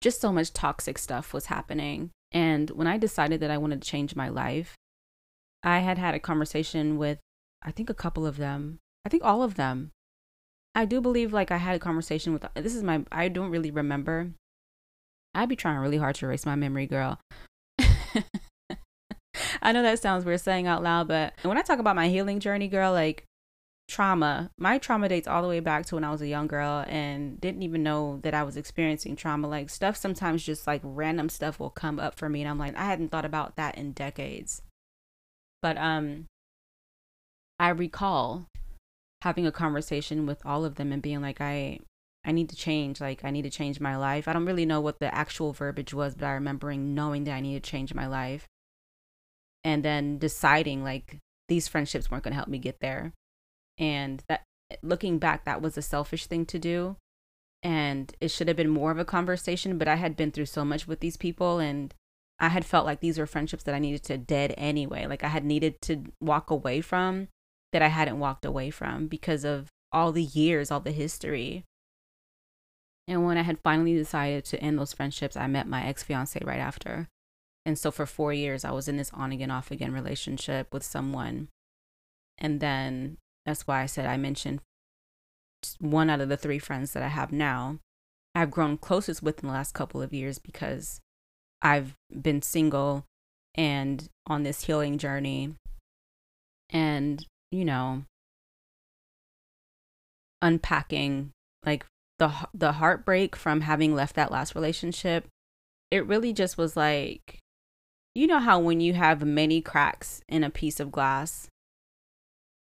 just 0.00 0.20
so 0.20 0.32
much 0.32 0.52
toxic 0.52 0.98
stuff 0.98 1.32
was 1.32 1.46
happening. 1.46 2.10
And 2.32 2.70
when 2.70 2.88
i 2.88 2.98
decided 2.98 3.38
that 3.40 3.50
i 3.52 3.58
wanted 3.58 3.82
to 3.82 3.88
change 3.88 4.16
my 4.16 4.28
life 4.28 4.74
i 5.62 5.78
had 5.78 5.98
had 5.98 6.14
a 6.14 6.18
conversation 6.18 6.98
with 6.98 7.18
i 7.62 7.70
think 7.70 7.88
a 7.88 7.94
couple 7.94 8.26
of 8.26 8.36
them. 8.36 8.78
I 9.04 9.08
think 9.08 9.22
all 9.24 9.42
of 9.42 9.54
them 9.54 9.92
I 10.74 10.84
do 10.84 11.00
believe 11.00 11.32
like 11.32 11.50
I 11.50 11.58
had 11.58 11.76
a 11.76 11.78
conversation 11.78 12.32
with 12.32 12.46
this 12.54 12.74
is 12.74 12.82
my 12.82 13.04
I 13.12 13.28
don't 13.28 13.50
really 13.50 13.70
remember. 13.70 14.32
I'd 15.34 15.48
be 15.48 15.56
trying 15.56 15.78
really 15.78 15.96
hard 15.98 16.14
to 16.16 16.26
erase 16.26 16.46
my 16.46 16.56
memory, 16.56 16.86
girl. 16.86 17.18
I 19.62 19.72
know 19.72 19.82
that 19.82 19.98
sounds 19.98 20.24
weird 20.24 20.40
saying 20.40 20.66
out 20.66 20.82
loud, 20.82 21.08
but 21.08 21.34
when 21.42 21.56
I 21.56 21.62
talk 21.62 21.78
about 21.78 21.96
my 21.96 22.08
healing 22.08 22.40
journey, 22.40 22.68
girl, 22.68 22.92
like 22.92 23.24
trauma, 23.88 24.50
my 24.58 24.78
trauma 24.78 25.08
dates 25.08 25.28
all 25.28 25.42
the 25.42 25.48
way 25.48 25.60
back 25.60 25.86
to 25.86 25.94
when 25.94 26.04
I 26.04 26.10
was 26.10 26.22
a 26.22 26.26
young 26.26 26.46
girl 26.46 26.84
and 26.88 27.40
didn't 27.40 27.62
even 27.62 27.82
know 27.82 28.20
that 28.22 28.34
I 28.34 28.42
was 28.42 28.56
experiencing 28.56 29.16
trauma. 29.16 29.48
Like 29.48 29.70
stuff 29.70 29.96
sometimes 29.96 30.44
just 30.44 30.66
like 30.66 30.80
random 30.84 31.28
stuff 31.28 31.60
will 31.60 31.70
come 31.70 31.98
up 31.98 32.18
for 32.18 32.28
me 32.28 32.40
and 32.40 32.48
I'm 32.48 32.58
like, 32.58 32.76
I 32.76 32.84
hadn't 32.84 33.10
thought 33.10 33.24
about 33.24 33.56
that 33.56 33.76
in 33.76 33.92
decades. 33.92 34.62
But 35.60 35.76
um 35.78 36.26
I 37.58 37.68
recall 37.68 38.48
having 39.22 39.46
a 39.46 39.52
conversation 39.52 40.26
with 40.26 40.44
all 40.44 40.64
of 40.64 40.74
them 40.74 40.90
and 40.90 41.00
being 41.00 41.22
like 41.22 41.40
i 41.40 41.78
i 42.24 42.32
need 42.32 42.48
to 42.48 42.56
change 42.56 43.00
like 43.00 43.24
i 43.24 43.30
need 43.30 43.42
to 43.42 43.50
change 43.50 43.78
my 43.80 43.96
life. 43.96 44.26
I 44.26 44.32
don't 44.32 44.46
really 44.46 44.66
know 44.66 44.80
what 44.80 44.98
the 44.98 45.14
actual 45.14 45.52
verbiage 45.52 45.94
was 45.94 46.14
but 46.14 46.26
i 46.26 46.32
remembering 46.32 46.94
knowing 46.94 47.24
that 47.24 47.34
i 47.34 47.40
need 47.40 47.62
to 47.62 47.70
change 47.70 47.94
my 47.94 48.06
life. 48.06 48.46
And 49.64 49.84
then 49.84 50.18
deciding 50.18 50.82
like 50.82 51.18
these 51.48 51.68
friendships 51.68 52.10
weren't 52.10 52.24
going 52.24 52.32
to 52.32 52.36
help 52.36 52.48
me 52.48 52.58
get 52.58 52.80
there. 52.80 53.12
And 53.78 54.24
that 54.26 54.42
looking 54.82 55.18
back 55.18 55.44
that 55.44 55.62
was 55.62 55.78
a 55.78 55.82
selfish 55.82 56.26
thing 56.26 56.44
to 56.46 56.58
do. 56.58 56.96
And 57.62 58.12
it 58.20 58.32
should 58.32 58.48
have 58.48 58.56
been 58.56 58.70
more 58.70 58.90
of 58.90 58.98
a 58.98 59.04
conversation 59.04 59.78
but 59.78 59.86
i 59.86 59.94
had 59.94 60.16
been 60.16 60.32
through 60.32 60.46
so 60.46 60.64
much 60.64 60.88
with 60.88 60.98
these 60.98 61.16
people 61.16 61.60
and 61.60 61.94
I 62.40 62.48
had 62.48 62.64
felt 62.64 62.86
like 62.86 62.98
these 62.98 63.18
were 63.18 63.26
friendships 63.26 63.62
that 63.62 63.74
I 63.74 63.78
needed 63.78 64.02
to 64.04 64.18
dead 64.18 64.52
anyway. 64.58 65.06
Like 65.06 65.22
I 65.22 65.28
had 65.28 65.44
needed 65.44 65.80
to 65.82 66.06
walk 66.20 66.50
away 66.50 66.80
from 66.80 67.28
that 67.72 67.82
I 67.82 67.88
hadn't 67.88 68.18
walked 68.18 68.44
away 68.44 68.70
from 68.70 69.06
because 69.06 69.44
of 69.44 69.68
all 69.92 70.12
the 70.12 70.22
years, 70.22 70.70
all 70.70 70.80
the 70.80 70.92
history. 70.92 71.64
And 73.08 73.24
when 73.24 73.36
I 73.36 73.42
had 73.42 73.58
finally 73.64 73.94
decided 73.94 74.44
to 74.46 74.60
end 74.60 74.78
those 74.78 74.92
friendships, 74.92 75.36
I 75.36 75.46
met 75.46 75.66
my 75.66 75.84
ex 75.84 76.02
fiance 76.02 76.40
right 76.44 76.60
after. 76.60 77.08
And 77.64 77.78
so 77.78 77.90
for 77.90 78.06
four 78.06 78.32
years, 78.32 78.64
I 78.64 78.70
was 78.72 78.88
in 78.88 78.96
this 78.96 79.10
on 79.12 79.32
again, 79.32 79.50
off 79.50 79.70
again 79.70 79.92
relationship 79.92 80.72
with 80.72 80.82
someone. 80.82 81.48
And 82.38 82.60
then 82.60 83.18
that's 83.46 83.66
why 83.66 83.82
I 83.82 83.86
said 83.86 84.06
I 84.06 84.16
mentioned 84.16 84.60
one 85.78 86.10
out 86.10 86.20
of 86.20 86.28
the 86.28 86.36
three 86.36 86.58
friends 86.58 86.92
that 86.92 87.02
I 87.02 87.08
have 87.08 87.32
now. 87.32 87.78
I've 88.34 88.50
grown 88.50 88.78
closest 88.78 89.22
with 89.22 89.42
in 89.42 89.48
the 89.48 89.54
last 89.54 89.74
couple 89.74 90.02
of 90.02 90.12
years 90.12 90.38
because 90.38 91.00
I've 91.60 91.94
been 92.10 92.42
single 92.42 93.04
and 93.54 94.08
on 94.26 94.42
this 94.42 94.64
healing 94.64 94.98
journey. 94.98 95.54
And, 96.70 97.24
you 97.52 97.64
know, 97.64 98.02
unpacking 100.42 101.30
like 101.64 101.86
the 102.18 102.32
the 102.52 102.72
heartbreak 102.72 103.36
from 103.36 103.60
having 103.60 103.94
left 103.94 104.16
that 104.16 104.32
last 104.32 104.56
relationship 104.56 105.28
it 105.92 106.04
really 106.06 106.32
just 106.32 106.58
was 106.58 106.76
like 106.76 107.38
you 108.16 108.26
know 108.26 108.40
how 108.40 108.58
when 108.58 108.80
you 108.80 108.92
have 108.94 109.24
many 109.24 109.60
cracks 109.60 110.20
in 110.28 110.42
a 110.42 110.50
piece 110.50 110.80
of 110.80 110.90
glass 110.90 111.48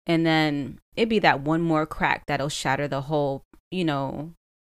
and 0.06 0.26
then 0.26 0.80
it'd 0.96 1.08
be 1.08 1.20
that 1.20 1.40
one 1.40 1.60
more 1.60 1.86
crack 1.86 2.24
that'll 2.26 2.48
shatter 2.48 2.88
the 2.88 3.02
whole 3.02 3.42
you 3.70 3.84
know 3.84 4.32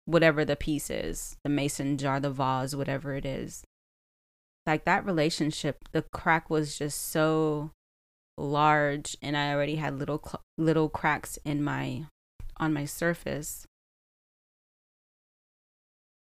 whatever 0.06 0.44
the 0.44 0.56
piece 0.56 0.90
is 0.90 1.38
the 1.44 1.50
mason 1.50 1.98
jar 1.98 2.20
the 2.20 2.30
vase 2.30 2.76
whatever 2.76 3.16
it 3.16 3.26
is. 3.26 3.64
Like 4.66 4.86
that 4.86 5.06
relationship 5.06 5.78
the 5.92 6.04
crack 6.14 6.50
was 6.50 6.78
just 6.78 7.02
so 7.12 7.72
large 8.42 9.16
and 9.22 9.38
i 9.38 9.54
already 9.54 9.76
had 9.76 9.98
little 9.98 10.22
little 10.58 10.90
cracks 10.90 11.38
in 11.46 11.64
my 11.64 12.06
on 12.58 12.74
my 12.74 12.86
surface 12.86 13.66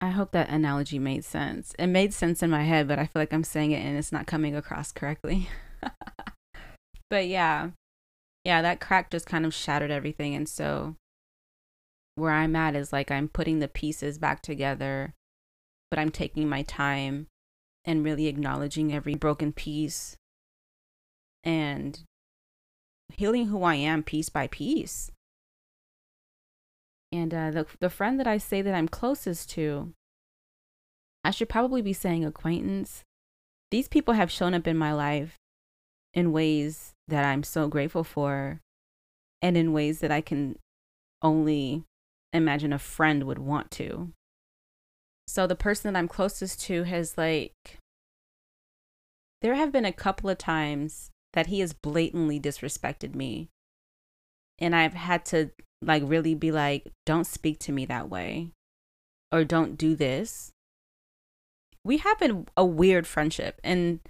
I 0.03 0.09
hope 0.09 0.33
that 0.33 0.49
analogy 0.49 0.99
made 0.99 1.27
sense. 1.27 1.75
It 1.79 1.89
made 1.89 2.15
sense 2.15 2.43
in 2.43 2.49
my 2.49 2.63
head, 2.63 2.89
but 2.89 2.99
I 2.99 3.05
feel 3.05 3.21
like 3.21 3.35
I'm 3.35 3.45
saying 3.45 3.73
it 3.73 3.85
and 3.85 3.99
it's 3.99 4.13
not 4.13 4.27
coming 4.27 4.57
across 4.57 4.93
correctly. 4.93 5.51
but 7.11 7.27
yeah, 7.27 7.71
yeah, 8.43 8.63
that 8.63 8.81
crack 8.81 9.11
just 9.11 9.27
kind 9.27 9.45
of 9.45 9.53
shattered 9.53 9.91
everything. 9.91 10.35
And 10.35 10.49
so 10.49 10.97
where 12.15 12.33
I'm 12.33 12.57
at 12.57 12.75
is 12.75 12.93
like 12.95 13.11
I'm 13.11 13.29
putting 13.29 13.59
the 13.59 13.69
pieces 13.69 14.17
back 14.17 14.41
together, 14.41 15.15
but 15.91 15.99
I'm 15.99 16.11
taking 16.11 16.49
my 16.49 16.63
time 16.63 17.27
and 17.85 18.05
really 18.05 18.27
acknowledging 18.27 18.95
every 18.95 19.15
broken 19.15 19.53
piece 19.53 20.17
and 21.45 22.01
healing 23.13 23.47
who 23.47 23.63
I 23.63 23.75
am 23.75 24.03
piece 24.03 24.29
by 24.29 24.47
piece. 24.47 25.11
And 27.13 27.35
uh, 27.35 27.51
the 27.51 27.67
the 27.81 27.91
friend 27.91 28.21
that 28.21 28.27
I 28.27 28.39
say 28.39 28.63
that 28.63 28.75
I'm 28.75 28.89
closest 28.89 29.51
to, 29.51 29.93
I 31.25 31.31
should 31.31 31.49
probably 31.49 31.83
be 31.83 31.93
saying 31.93 32.25
acquaintance. 32.25 33.03
These 33.71 33.89
people 33.89 34.15
have 34.15 34.31
shown 34.31 34.55
up 34.55 34.67
in 34.67 34.77
my 34.77 34.93
life 34.93 35.37
in 36.15 36.33
ways 36.33 36.93
that 37.09 37.25
I'm 37.25 37.43
so 37.43 37.69
grateful 37.69 38.05
for, 38.05 38.61
and 39.43 39.57
in 39.57 39.73
ways 39.73 40.01
that 40.01 40.11
I 40.11 40.21
can 40.21 40.57
only 41.23 41.85
imagine 42.33 42.73
a 42.73 42.79
friend 42.79 43.25
would 43.25 43.39
want 43.39 43.71
to. 43.73 44.13
So 45.27 45.47
the 45.47 45.57
person 45.57 45.93
that 45.93 45.99
I'm 45.99 46.09
closest 46.09 46.61
to 46.63 46.85
has 46.85 47.19
like 47.19 47.79
there 49.43 49.55
have 49.55 49.73
been 49.73 49.85
a 49.85 49.93
couple 49.93 50.29
of 50.31 50.39
times 50.39 51.11
that 51.33 51.47
he 51.47 51.61
has 51.61 51.73
blatantly 51.73 52.41
disrespected 52.41 53.15
me. 53.15 53.49
And 54.59 54.75
I've 54.75 54.95
had 54.95 55.25
to 55.27 55.51
like 55.83 56.03
really 56.05 56.35
be 56.35 56.53
like, 56.53 56.91
don't 57.07 57.27
speak 57.27 57.59
to 57.61 57.73
me 57.73 57.87
that 57.87 58.11
way 58.11 58.51
or 59.33 59.45
don't 59.45 59.79
do 59.79 59.95
this. 59.95 60.51
We 61.85 61.99
have 61.99 62.21
a, 62.21 62.45
a 62.57 62.65
weird 62.65 63.07
friendship. 63.07 63.61
And 63.65 64.01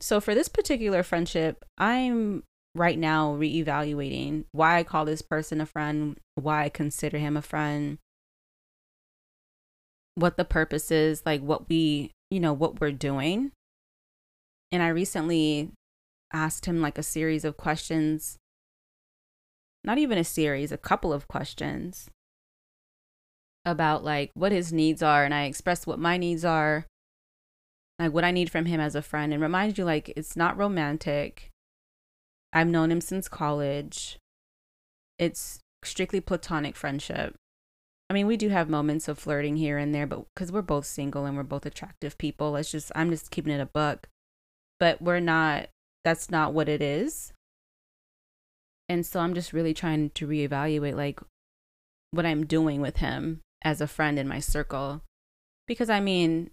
so 0.00 0.20
for 0.20 0.34
this 0.34 0.48
particular 0.48 1.02
friendship, 1.02 1.64
I'm 1.76 2.44
right 2.74 2.98
now 2.98 3.34
reevaluating 3.34 4.44
why 4.52 4.78
I 4.78 4.82
call 4.82 5.04
this 5.04 5.22
person 5.22 5.60
a 5.60 5.66
friend, 5.66 6.18
why 6.34 6.64
I 6.64 6.68
consider 6.68 7.18
him 7.18 7.36
a 7.36 7.42
friend, 7.42 7.98
what 10.14 10.36
the 10.36 10.44
purpose 10.44 10.90
is, 10.90 11.22
like 11.26 11.42
what 11.42 11.68
we, 11.68 12.12
you 12.30 12.40
know, 12.40 12.52
what 12.52 12.80
we're 12.80 12.92
doing. 12.92 13.52
And 14.72 14.82
I 14.82 14.88
recently 14.88 15.70
asked 16.34 16.66
him 16.66 16.82
like 16.82 16.98
a 16.98 17.02
series 17.02 17.44
of 17.44 17.56
questions 17.56 18.36
not 19.84 19.98
even 19.98 20.16
a 20.16 20.24
series, 20.24 20.72
a 20.72 20.78
couple 20.78 21.12
of 21.12 21.28
questions 21.28 22.08
about 23.66 24.02
like 24.02 24.30
what 24.34 24.50
his 24.50 24.72
needs 24.72 25.02
are. 25.02 25.24
And 25.24 25.34
I 25.34 25.44
expressed 25.44 25.86
what 25.86 25.98
my 25.98 26.16
needs 26.16 26.44
are, 26.44 26.86
like 27.98 28.12
what 28.12 28.24
I 28.24 28.30
need 28.30 28.50
from 28.50 28.64
him 28.64 28.80
as 28.80 28.94
a 28.94 29.02
friend, 29.02 29.32
and 29.32 29.42
remind 29.42 29.76
you 29.76 29.84
like 29.84 30.12
it's 30.16 30.36
not 30.36 30.56
romantic. 30.56 31.50
I've 32.52 32.68
known 32.68 32.90
him 32.90 33.00
since 33.00 33.28
college. 33.28 34.18
It's 35.18 35.60
strictly 35.84 36.20
platonic 36.20 36.76
friendship. 36.76 37.34
I 38.08 38.14
mean, 38.14 38.26
we 38.26 38.36
do 38.36 38.48
have 38.48 38.68
moments 38.68 39.08
of 39.08 39.18
flirting 39.18 39.56
here 39.56 39.76
and 39.76 39.94
there, 39.94 40.06
but 40.06 40.24
because 40.34 40.52
we're 40.52 40.62
both 40.62 40.86
single 40.86 41.24
and 41.24 41.36
we're 41.36 41.42
both 41.42 41.66
attractive 41.66 42.16
people, 42.16 42.52
let's 42.52 42.70
just, 42.70 42.92
I'm 42.94 43.10
just 43.10 43.30
keeping 43.30 43.52
it 43.52 43.60
a 43.60 43.66
buck. 43.66 44.08
But 44.78 45.00
we're 45.00 45.20
not, 45.20 45.68
that's 46.04 46.30
not 46.30 46.52
what 46.52 46.68
it 46.68 46.82
is. 46.82 47.32
And 48.88 49.04
so 49.06 49.20
I'm 49.20 49.34
just 49.34 49.52
really 49.52 49.72
trying 49.72 50.10
to 50.10 50.26
reevaluate 50.26 50.94
like 50.94 51.20
what 52.10 52.26
I'm 52.26 52.46
doing 52.46 52.80
with 52.80 52.98
him 52.98 53.40
as 53.62 53.80
a 53.80 53.86
friend 53.86 54.18
in 54.18 54.28
my 54.28 54.40
circle. 54.40 55.00
Because 55.66 55.88
I 55.88 56.00
mean, 56.00 56.50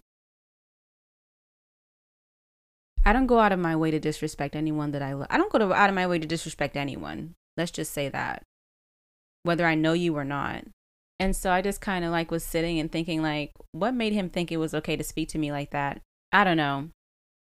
I 3.04 3.12
don't 3.12 3.26
go 3.26 3.40
out 3.40 3.52
of 3.52 3.58
my 3.58 3.76
way 3.76 3.90
to 3.90 4.00
disrespect 4.00 4.56
anyone 4.56 4.92
that 4.92 5.02
I 5.02 5.12
love. 5.12 5.26
I 5.28 5.36
don't 5.36 5.52
go 5.52 5.58
to, 5.58 5.72
out 5.72 5.90
of 5.90 5.94
my 5.94 6.06
way 6.06 6.18
to 6.18 6.26
disrespect 6.26 6.76
anyone. 6.76 7.34
Let's 7.56 7.70
just 7.70 7.92
say 7.92 8.08
that. 8.08 8.44
Whether 9.42 9.66
I 9.66 9.74
know 9.74 9.92
you 9.92 10.16
or 10.16 10.24
not. 10.24 10.64
And 11.20 11.36
so 11.36 11.50
I 11.50 11.60
just 11.62 11.80
kind 11.80 12.04
of 12.04 12.10
like 12.10 12.30
was 12.30 12.44
sitting 12.44 12.80
and 12.80 12.90
thinking 12.90 13.22
like 13.22 13.52
what 13.72 13.94
made 13.94 14.12
him 14.12 14.30
think 14.30 14.50
it 14.50 14.56
was 14.56 14.72
okay 14.74 14.96
to 14.96 15.04
speak 15.04 15.28
to 15.30 15.38
me 15.38 15.52
like 15.52 15.70
that? 15.70 16.00
I 16.32 16.44
don't 16.44 16.56
know. 16.56 16.88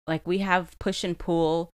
Like 0.07 0.25
we 0.25 0.39
have 0.39 0.77
push 0.79 1.03
and 1.03 1.17
pull 1.17 1.69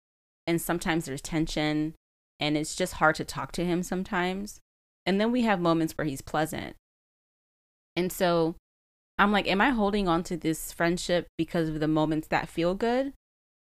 and 0.47 0.61
sometimes 0.61 1.05
there's 1.05 1.23
tension 1.23 1.95
and 2.41 2.57
it's 2.57 2.75
just 2.75 2.95
hard 2.95 3.15
to 3.17 3.25
talk 3.25 3.53
to 3.53 3.65
him 3.65 3.83
sometimes. 3.83 4.61
And 5.07 5.21
then 5.21 5.33
we 5.33 5.43
have 5.43 5.61
moments 5.61 5.95
where 5.97 6.07
he's 6.07 6.23
pleasant. 6.23 6.77
And 7.97 8.11
so 8.11 8.57
I'm 9.19 9.33
like, 9.33 9.47
am 9.47 9.61
I 9.61 9.71
holding 9.71 10.09
on 10.09 10.23
to 10.25 10.37
this 10.37 10.73
friendship 10.73 11.27
because 11.39 11.69
of 11.69 11.81
the 11.81 11.89
moments 11.89 12.29
that 12.29 12.49
feel 12.49 12.75
good? 12.75 13.13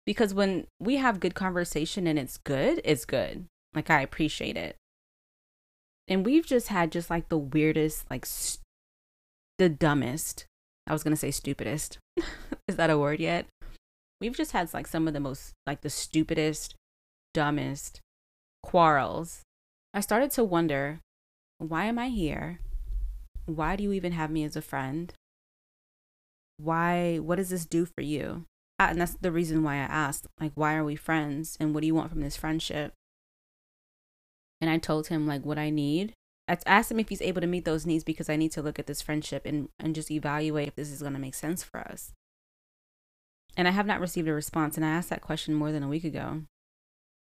Because 0.04 0.34
when 0.34 0.66
we 0.80 0.96
have 0.96 1.20
good 1.20 1.34
conversation 1.34 2.06
and 2.06 2.18
it's 2.18 2.38
good, 2.38 2.80
it's 2.84 3.04
good. 3.04 3.46
Like 3.74 3.90
I 3.90 4.00
appreciate 4.00 4.56
it. 4.56 4.76
And 6.08 6.26
we've 6.26 6.46
just 6.46 6.68
had 6.68 6.92
just 6.92 7.10
like 7.10 7.28
the 7.28 7.38
weirdest, 7.38 8.10
like 8.10 8.26
st- 8.26 8.62
the 9.58 9.68
dumbest. 9.68 10.46
I 10.86 10.92
was 10.92 11.02
going 11.02 11.12
to 11.12 11.20
say 11.20 11.30
stupidest. 11.30 11.98
Is 12.68 12.76
that 12.76 12.90
a 12.90 12.98
word 12.98 13.20
yet? 13.20 13.46
We've 14.22 14.36
just 14.36 14.52
had 14.52 14.72
like 14.72 14.86
some 14.86 15.08
of 15.08 15.14
the 15.14 15.20
most 15.20 15.52
like 15.66 15.80
the 15.80 15.90
stupidest, 15.90 16.76
dumbest, 17.34 18.00
quarrels, 18.62 19.42
I 19.92 20.00
started 20.00 20.30
to 20.32 20.44
wonder 20.44 21.00
why 21.58 21.86
am 21.86 21.98
I 21.98 22.08
here? 22.08 22.60
Why 23.46 23.74
do 23.74 23.82
you 23.82 23.92
even 23.92 24.12
have 24.12 24.30
me 24.30 24.44
as 24.44 24.54
a 24.54 24.62
friend? 24.62 25.12
Why, 26.56 27.18
what 27.18 27.36
does 27.36 27.50
this 27.50 27.66
do 27.66 27.84
for 27.84 28.02
you? 28.02 28.44
And 28.78 29.00
that's 29.00 29.16
the 29.20 29.32
reason 29.32 29.64
why 29.64 29.74
I 29.74 29.78
asked, 29.78 30.28
like, 30.40 30.52
why 30.54 30.76
are 30.76 30.84
we 30.84 30.94
friends? 30.94 31.56
And 31.58 31.74
what 31.74 31.80
do 31.80 31.88
you 31.88 31.94
want 31.94 32.10
from 32.10 32.20
this 32.20 32.36
friendship? 32.36 32.94
And 34.60 34.70
I 34.70 34.78
told 34.78 35.08
him, 35.08 35.26
like, 35.26 35.44
what 35.44 35.58
I 35.58 35.70
need. 35.70 36.14
I 36.48 36.58
asked 36.66 36.92
him 36.92 37.00
if 37.00 37.08
he's 37.08 37.22
able 37.22 37.40
to 37.40 37.46
meet 37.48 37.64
those 37.64 37.86
needs 37.86 38.04
because 38.04 38.28
I 38.28 38.36
need 38.36 38.52
to 38.52 38.62
look 38.62 38.78
at 38.78 38.86
this 38.86 39.02
friendship 39.02 39.44
and, 39.44 39.68
and 39.80 39.94
just 39.94 40.10
evaluate 40.10 40.68
if 40.68 40.76
this 40.76 40.90
is 40.90 41.00
going 41.00 41.14
to 41.14 41.18
make 41.18 41.34
sense 41.34 41.64
for 41.64 41.80
us. 41.80 42.12
And 43.56 43.68
I 43.68 43.72
have 43.72 43.86
not 43.86 44.00
received 44.00 44.28
a 44.28 44.32
response. 44.32 44.76
And 44.76 44.84
I 44.84 44.90
asked 44.90 45.10
that 45.10 45.20
question 45.20 45.54
more 45.54 45.72
than 45.72 45.82
a 45.82 45.88
week 45.88 46.04
ago. 46.04 46.42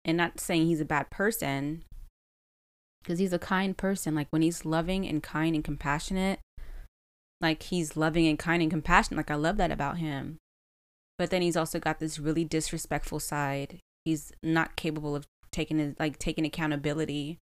And 0.05 0.17
not 0.17 0.39
saying 0.39 0.65
he's 0.65 0.81
a 0.81 0.85
bad 0.85 1.09
person 1.09 1.83
because 3.01 3.19
he's 3.19 3.33
a 3.33 3.39
kind 3.39 3.77
person. 3.77 4.15
Like 4.15 4.27
when 4.29 4.41
he's 4.41 4.65
loving 4.65 5.07
and 5.07 5.21
kind 5.21 5.55
and 5.55 5.63
compassionate 5.63 6.39
like 7.41 7.63
he's 7.63 7.97
loving 7.97 8.27
and 8.27 8.39
kind 8.39 8.61
and 8.61 8.71
compassionate. 8.71 9.17
Like 9.17 9.31
i 9.31 9.35
love 9.35 9.57
that 9.57 9.71
about 9.71 9.97
him. 9.97 10.37
But 11.17 11.31
then 11.31 11.41
he's 11.41 11.57
also 11.57 11.79
got 11.79 11.99
this 11.99 12.19
really 12.19 12.45
disrespectful 12.45 13.19
side. 13.19 13.79
He's 14.05 14.31
not 14.41 14.75
capable 14.75 15.15
of 15.15 15.25
taking 15.51 15.95
like 15.99 16.17
taking 16.19 16.45
accountability 16.45 17.39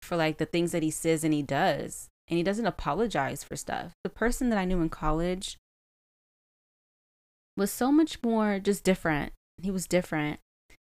for 0.00 0.16
like 0.16 0.38
the 0.38 0.46
things 0.46 0.72
that 0.72 0.82
he 0.82 0.90
says 0.90 1.24
and 1.24 1.34
he 1.34 1.42
does. 1.42 2.08
And 2.28 2.36
he 2.36 2.42
doesn't 2.42 2.66
apologize 2.66 3.44
for 3.44 3.56
stuff. 3.56 3.92
The 4.04 4.10
person 4.10 4.48
that 4.50 4.58
i 4.58 4.64
knew 4.64 4.80
in 4.80 4.88
college 4.88 5.58
was 7.56 7.70
so 7.70 7.92
much 7.92 8.22
more 8.22 8.58
just 8.58 8.84
different. 8.84 9.32
He 9.60 9.70
was 9.70 9.86
different. 9.86 10.40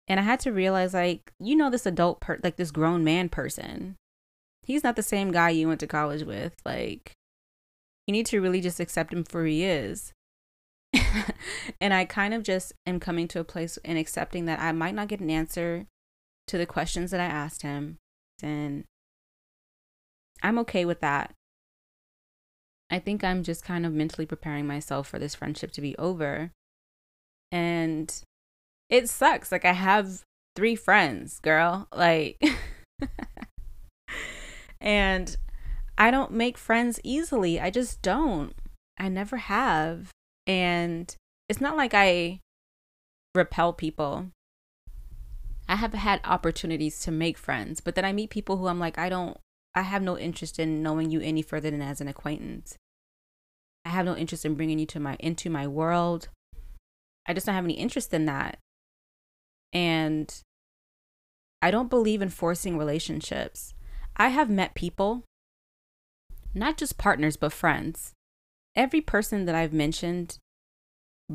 And 0.08 0.20
I 0.20 0.24
had 0.24 0.40
to 0.42 0.52
realize 0.52 0.94
like, 0.94 1.32
you 1.40 1.56
know 1.56 1.70
this 1.70 1.86
adult 1.86 2.22
per 2.22 2.40
like 2.44 2.56
this 2.56 2.72
grown 2.72 3.04
man 3.04 3.30
person. 3.30 3.96
He's 4.64 4.84
not 4.84 4.96
the 4.96 5.04
same 5.04 5.32
guy 5.32 5.50
you 5.50 5.68
went 5.68 5.80
to 5.82 5.88
college 5.88 6.24
with. 6.24 6.54
Like 6.66 7.12
you 8.06 8.12
need 8.12 8.26
to 8.28 8.42
really 8.42 8.62
just 8.62 8.80
accept 8.80 9.14
him 9.14 9.24
for 9.24 9.42
who 9.42 9.48
he 9.48 9.66
is. 9.66 10.14
and 11.82 11.94
I 11.94 12.06
kind 12.06 12.34
of 12.34 12.44
just 12.44 12.74
am 12.86 13.00
coming 13.00 13.28
to 13.30 13.40
a 13.40 13.46
place 13.46 13.78
and 13.84 13.98
accepting 13.98 14.46
that 14.46 14.60
I 14.60 14.72
might 14.72 14.96
not 14.96 15.10
get 15.10 15.20
an 15.20 15.30
answer 15.30 15.86
to 16.48 16.58
the 16.58 16.66
questions 16.66 17.12
that 17.12 17.20
I 17.20 17.26
asked 17.26 17.62
him. 17.62 17.98
And 18.42 18.86
I'm 20.42 20.58
okay 20.60 20.86
with 20.86 21.02
that. 21.02 21.34
I 22.90 23.00
think 23.00 23.24
I'm 23.24 23.44
just 23.44 23.64
kind 23.64 23.86
of 23.86 23.92
mentally 23.92 24.26
preparing 24.26 24.66
myself 24.66 25.08
for 25.08 25.20
this 25.20 25.36
friendship 25.36 25.72
to 25.74 25.82
be 25.82 25.98
over. 25.98 26.52
And 27.52 28.14
it 28.90 29.10
sucks. 29.10 29.52
Like, 29.52 29.66
I 29.66 29.74
have 29.74 30.24
three 30.56 30.76
friends, 30.76 31.40
girl. 31.40 31.88
Like, 31.94 32.42
and 34.82 35.38
I 35.98 36.12
don't 36.12 36.32
make 36.32 36.58
friends 36.58 37.00
easily. 37.04 37.60
I 37.60 37.70
just 37.70 38.02
don't. 38.02 38.54
I 39.00 39.10
never 39.10 39.38
have. 39.38 40.10
And 40.46 41.14
it's 41.50 41.62
not 41.62 41.78
like 41.78 41.94
I 41.94 42.40
repel 43.36 43.74
people. 43.74 44.32
I 45.70 45.76
have 45.76 45.94
had 45.94 46.22
opportunities 46.24 47.00
to 47.02 47.12
make 47.12 47.38
friends, 47.38 47.82
but 47.82 47.96
then 47.96 48.06
I 48.06 48.14
meet 48.14 48.30
people 48.30 48.58
who 48.58 48.68
I'm 48.68 48.80
like, 48.80 48.98
I 48.98 49.10
don't, 49.10 49.38
I 49.76 49.82
have 49.82 50.02
no 50.02 50.18
interest 50.18 50.60
in 50.60 50.82
knowing 50.82 51.12
you 51.12 51.20
any 51.20 51.42
further 51.42 51.70
than 51.70 51.82
as 51.82 52.00
an 52.00 52.08
acquaintance. 52.08 52.78
I 53.84 53.90
have 53.90 54.06
no 54.06 54.16
interest 54.16 54.46
in 54.46 54.56
bringing 54.56 54.80
you 54.80 54.86
to 54.88 55.00
my 55.00 55.18
into 55.20 55.50
my 55.50 55.68
world. 55.68 56.30
I 57.28 57.34
just 57.34 57.46
don't 57.46 57.56
have 57.56 57.66
any 57.66 57.74
interest 57.74 58.14
in 58.14 58.26
that. 58.26 58.58
And 59.74 60.34
I 61.62 61.72
don't 61.72 61.90
believe 61.90 62.22
in 62.22 62.30
forcing 62.30 62.78
relationships. 62.78 63.74
I 64.16 64.30
have 64.30 64.50
met 64.50 64.76
people, 64.76 65.24
not 66.54 66.78
just 66.78 66.98
partners, 66.98 67.38
but 67.38 67.54
friends. 67.54 68.14
Every 68.76 69.02
person 69.02 69.46
that 69.46 69.56
I've 69.56 69.74
mentioned, 69.74 70.38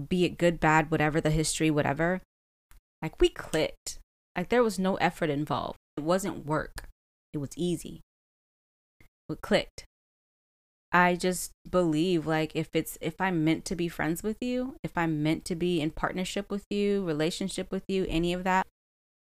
be 0.09 0.25
it 0.25 0.39
good, 0.39 0.61
bad, 0.61 0.91
whatever 0.91 1.21
the 1.21 1.31
history, 1.31 1.71
whatever, 1.71 2.23
like 3.03 3.21
we 3.21 3.29
clicked. 3.29 3.99
Like 4.37 4.49
there 4.49 4.63
was 4.63 4.79
no 4.79 4.97
effort 4.97 5.29
involved. 5.29 5.79
It 5.97 6.05
wasn't 6.05 6.47
work. 6.47 6.89
It 7.35 7.39
was 7.39 7.51
easy. 7.57 8.01
We 9.29 9.37
clicked. 9.37 9.85
I 10.93 11.17
just 11.17 11.53
believe 11.69 12.27
like 12.27 12.53
if 12.55 12.69
it's 12.75 12.99
if 13.01 13.21
I'm 13.21 13.45
meant 13.45 13.65
to 13.67 13.77
be 13.77 13.89
friends 13.89 14.23
with 14.23 14.37
you, 14.41 14.77
if 14.83 14.97
I'm 14.97 15.23
meant 15.23 15.45
to 15.47 15.55
be 15.55 15.81
in 15.81 15.91
partnership 15.91 16.51
with 16.51 16.67
you, 16.71 17.05
relationship 17.05 17.71
with 17.73 17.85
you, 17.89 18.07
any 18.09 18.33
of 18.33 18.45
that, 18.45 18.67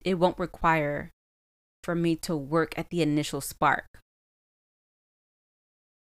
it 0.03 0.15
won't 0.15 0.39
require 0.39 1.11
for 1.83 1.93
me 1.95 2.15
to 2.17 2.35
work 2.35 2.77
at 2.77 2.89
the 2.89 3.01
initial 3.01 3.41
spark. 3.41 3.85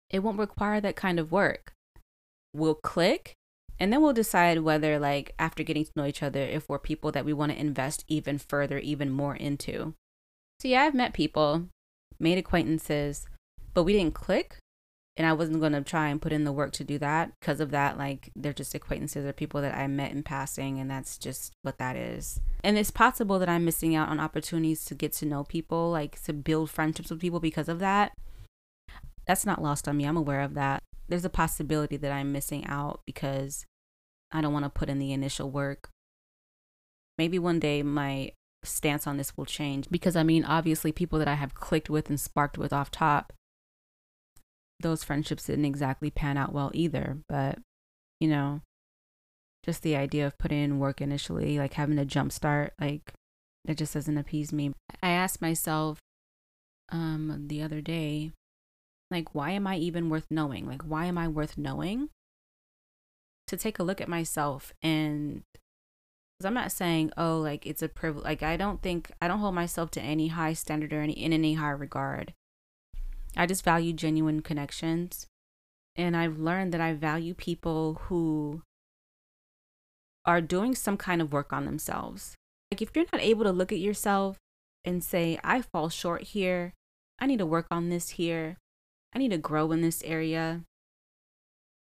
It 0.10 0.20
won't 0.20 0.40
require 0.40 0.82
that 0.82 0.96
kind 0.96 1.20
of 1.20 1.32
work. 1.32 1.74
We'll 2.54 2.76
click 2.76 3.36
and 3.82 3.92
then 3.92 4.04
we'll 4.04 4.14
decide 4.14 4.60
whether, 4.60 5.00
like, 5.00 5.34
after 5.40 5.64
getting 5.64 5.86
to 5.86 5.92
know 5.96 6.06
each 6.06 6.22
other, 6.22 6.40
if 6.40 6.70
we're 6.70 6.78
people 6.78 7.12
that 7.14 7.26
we 7.26 7.34
want 7.34 7.52
to 7.52 7.60
invest 7.60 8.06
even 8.08 8.38
further, 8.38 8.78
even 8.78 9.10
more 9.10 9.36
into. 9.36 9.96
So, 10.60 10.68
yeah, 10.68 10.84
I've 10.84 10.94
met 10.94 11.14
people, 11.14 11.66
made 12.20 12.38
acquaintances, 12.38 13.26
but 13.74 13.84
we 13.84 13.94
didn't 13.94 14.14
click. 14.14 14.58
And 15.22 15.28
I 15.28 15.34
wasn't 15.34 15.60
going 15.60 15.74
to 15.74 15.84
try 15.84 16.08
and 16.08 16.20
put 16.20 16.34
in 16.34 16.46
the 16.46 16.52
work 16.52 16.72
to 16.72 16.84
do 16.84 16.98
that. 16.98 17.32
Because 17.40 17.60
of 17.60 17.70
that, 17.70 17.96
like, 17.96 18.32
they're 18.36 18.54
just 18.54 18.74
acquaintances 18.74 19.24
or 19.24 19.32
people 19.34 19.62
that 19.62 19.78
I 19.78 19.86
met 19.86 20.14
in 20.14 20.24
passing. 20.24 20.80
And 20.80 20.90
that's 20.90 21.20
just 21.20 21.54
what 21.62 21.78
that 21.78 21.96
is. 21.96 22.40
And 22.64 22.76
it's 22.76 22.90
possible 22.90 23.38
that 23.38 23.48
I'm 23.48 23.64
missing 23.64 23.94
out 23.94 24.10
on 24.10 24.20
opportunities 24.20 24.84
to 24.86 24.96
get 24.96 25.14
to 25.14 25.28
know 25.28 25.44
people, 25.44 25.92
like, 25.92 26.20
to 26.24 26.34
build 26.34 26.72
friendships 26.72 27.12
with 27.12 27.20
people 27.20 27.40
because 27.40 27.70
of 27.70 27.78
that. 27.78 28.14
That's 29.28 29.46
not 29.46 29.62
lost 29.62 29.88
on 29.88 29.96
me. 29.96 30.06
I'm 30.06 30.18
aware 30.18 30.42
of 30.42 30.56
that. 30.56 30.82
There's 31.08 31.24
a 31.24 31.30
possibility 31.30 31.98
that 31.98 32.12
I'm 32.12 32.32
missing 32.32 32.66
out 32.66 33.02
because 33.06 33.68
I 34.32 34.42
don't 34.42 34.54
want 34.54 34.66
to 34.66 34.72
put 34.72 34.90
in 34.90 34.98
the 34.98 35.14
initial 35.14 35.52
work. 35.52 35.92
Maybe 37.20 37.38
one 37.38 37.60
day 37.60 37.84
my 37.84 38.32
stance 38.64 39.06
on 39.06 39.18
this 39.18 39.38
will 39.38 39.46
change 39.46 39.88
because 39.92 40.16
I 40.16 40.24
mean, 40.24 40.44
obviously, 40.44 40.92
people 40.92 41.20
that 41.20 41.28
I 41.28 41.36
have 41.36 41.54
clicked 41.54 41.92
with 41.92 42.10
and 42.10 42.20
sparked 42.20 42.58
with 42.58 42.74
off 42.74 42.90
top, 42.90 43.34
those 44.82 45.04
friendships 45.04 45.46
didn't 45.46 45.66
exactly 45.66 46.10
pan 46.10 46.38
out 46.38 46.54
well 46.54 46.72
either. 46.74 47.18
But, 47.28 47.60
you 48.20 48.28
know, 48.28 48.62
just 49.66 49.84
the 49.84 49.96
idea 49.96 50.26
of 50.26 50.38
putting 50.38 50.64
in 50.64 50.80
work 50.80 51.02
initially, 51.02 51.58
like 51.58 51.74
having 51.74 52.00
a 52.00 52.06
jump 52.06 52.32
start, 52.32 52.74
like 52.80 53.14
it 53.66 53.78
just 53.78 53.94
doesn't 53.94 54.18
appease 54.18 54.52
me. 54.52 54.74
I 55.04 55.10
asked 55.12 55.42
myself 55.42 56.00
um 56.90 57.46
the 57.48 57.62
other 57.62 57.82
day, 57.82 58.32
like, 59.10 59.36
why 59.36 59.52
am 59.52 59.68
I 59.68 59.78
even 59.78 60.10
worth 60.10 60.28
knowing? 60.30 60.68
Like, 60.68 60.82
why 60.84 61.06
am 61.06 61.18
I 61.18 61.28
worth 61.28 61.58
knowing? 61.58 62.10
to 63.52 63.58
take 63.58 63.80
a 63.80 63.84
look 63.84 64.02
at 64.02 64.08
myself 64.08 64.74
and 64.82 65.44
because 65.54 66.46
I'm 66.48 66.54
not 66.54 66.72
saying, 66.72 67.12
oh, 67.18 67.38
like 67.38 67.68
it's 67.68 67.84
a 67.84 67.90
privilege. 67.90 68.24
Like 68.24 68.42
I 68.42 68.58
don't 68.58 68.82
think 68.82 69.12
I 69.22 69.28
don't 69.28 69.40
hold 69.40 69.54
myself 69.54 69.92
to 69.92 70.02
any 70.02 70.30
high 70.30 70.54
standard 70.54 70.92
or 70.92 71.02
any 71.02 71.14
in 71.14 71.34
any 71.34 71.54
high 71.54 71.72
regard. 71.72 72.34
I 73.36 73.46
just 73.46 73.64
value 73.64 73.94
genuine 73.94 74.42
connections, 74.42 75.28
and 75.96 76.16
I've 76.16 76.38
learned 76.38 76.74
that 76.74 76.82
I 76.82 76.94
value 76.94 77.34
people 77.34 78.00
who 78.04 78.64
are 80.26 80.42
doing 80.42 80.76
some 80.76 80.98
kind 80.98 81.22
of 81.22 81.34
work 81.34 81.52
on 81.52 81.66
themselves. 81.66 82.36
Like 82.72 82.82
if 82.82 82.92
you're 82.96 83.06
not 83.12 83.22
able 83.22 83.44
to 83.44 83.52
look 83.52 83.72
at 83.72 83.80
yourself 83.80 84.38
and 84.86 85.04
say, 85.04 85.40
I 85.44 85.62
fall 85.62 85.90
short 85.90 86.24
here, 86.24 86.74
I 87.20 87.26
need 87.26 87.40
to 87.40 87.46
work 87.46 87.68
on 87.72 87.90
this 87.90 88.10
here, 88.10 88.58
I 89.14 89.20
need 89.20 89.32
to 89.32 89.38
grow 89.38 89.72
in 89.72 89.82
this 89.82 90.02
area, 90.04 90.62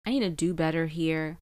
I 0.06 0.12
need 0.12 0.22
to 0.22 0.30
do 0.30 0.54
better 0.54 0.88
here. 0.88 1.38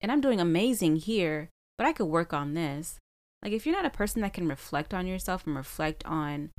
And 0.00 0.12
I'm 0.12 0.20
doing 0.20 0.40
amazing 0.40 0.96
here, 0.96 1.50
but 1.76 1.86
I 1.86 1.92
could 1.92 2.06
work 2.06 2.32
on 2.32 2.54
this. 2.54 2.98
Like, 3.42 3.52
if 3.52 3.66
you're 3.66 3.74
not 3.74 3.84
a 3.84 3.90
person 3.90 4.22
that 4.22 4.32
can 4.32 4.48
reflect 4.48 4.94
on 4.94 5.06
yourself 5.06 5.46
and 5.46 5.56
reflect 5.56 6.04
on 6.06 6.50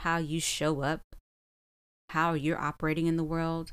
how 0.00 0.18
you 0.18 0.40
show 0.40 0.82
up, 0.82 1.00
how 2.10 2.32
you're 2.32 2.60
operating 2.60 3.06
in 3.06 3.16
the 3.16 3.24
world, 3.24 3.72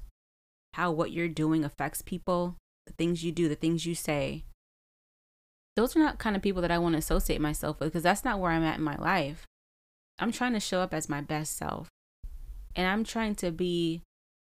how 0.74 0.92
what 0.92 1.12
you're 1.12 1.28
doing 1.28 1.64
affects 1.64 2.02
people, 2.02 2.58
the 2.86 2.94
things 2.94 3.24
you 3.24 3.32
do, 3.32 3.48
the 3.48 3.56
things 3.56 3.86
you 3.86 3.96
say, 3.96 4.46
those 5.76 5.96
are 5.96 6.00
not 6.00 6.20
kind 6.20 6.36
of 6.36 6.42
people 6.42 6.62
that 6.62 6.72
I 6.72 6.78
want 6.78 6.94
to 6.94 7.00
associate 7.00 7.42
myself 7.42 7.80
with 7.80 7.90
because 7.90 8.04
that's 8.04 8.24
not 8.24 8.40
where 8.40 8.52
I'm 8.52 8.64
at 8.64 8.78
in 8.78 8.84
my 8.84 8.96
life. 8.96 9.46
I'm 10.20 10.32
trying 10.32 10.54
to 10.54 10.60
show 10.60 10.80
up 10.80 10.94
as 10.94 11.10
my 11.10 11.22
best 11.22 11.58
self. 11.58 11.90
And 12.76 12.88
I'm 12.88 13.04
trying 13.04 13.36
to 13.36 13.52
be 13.52 14.02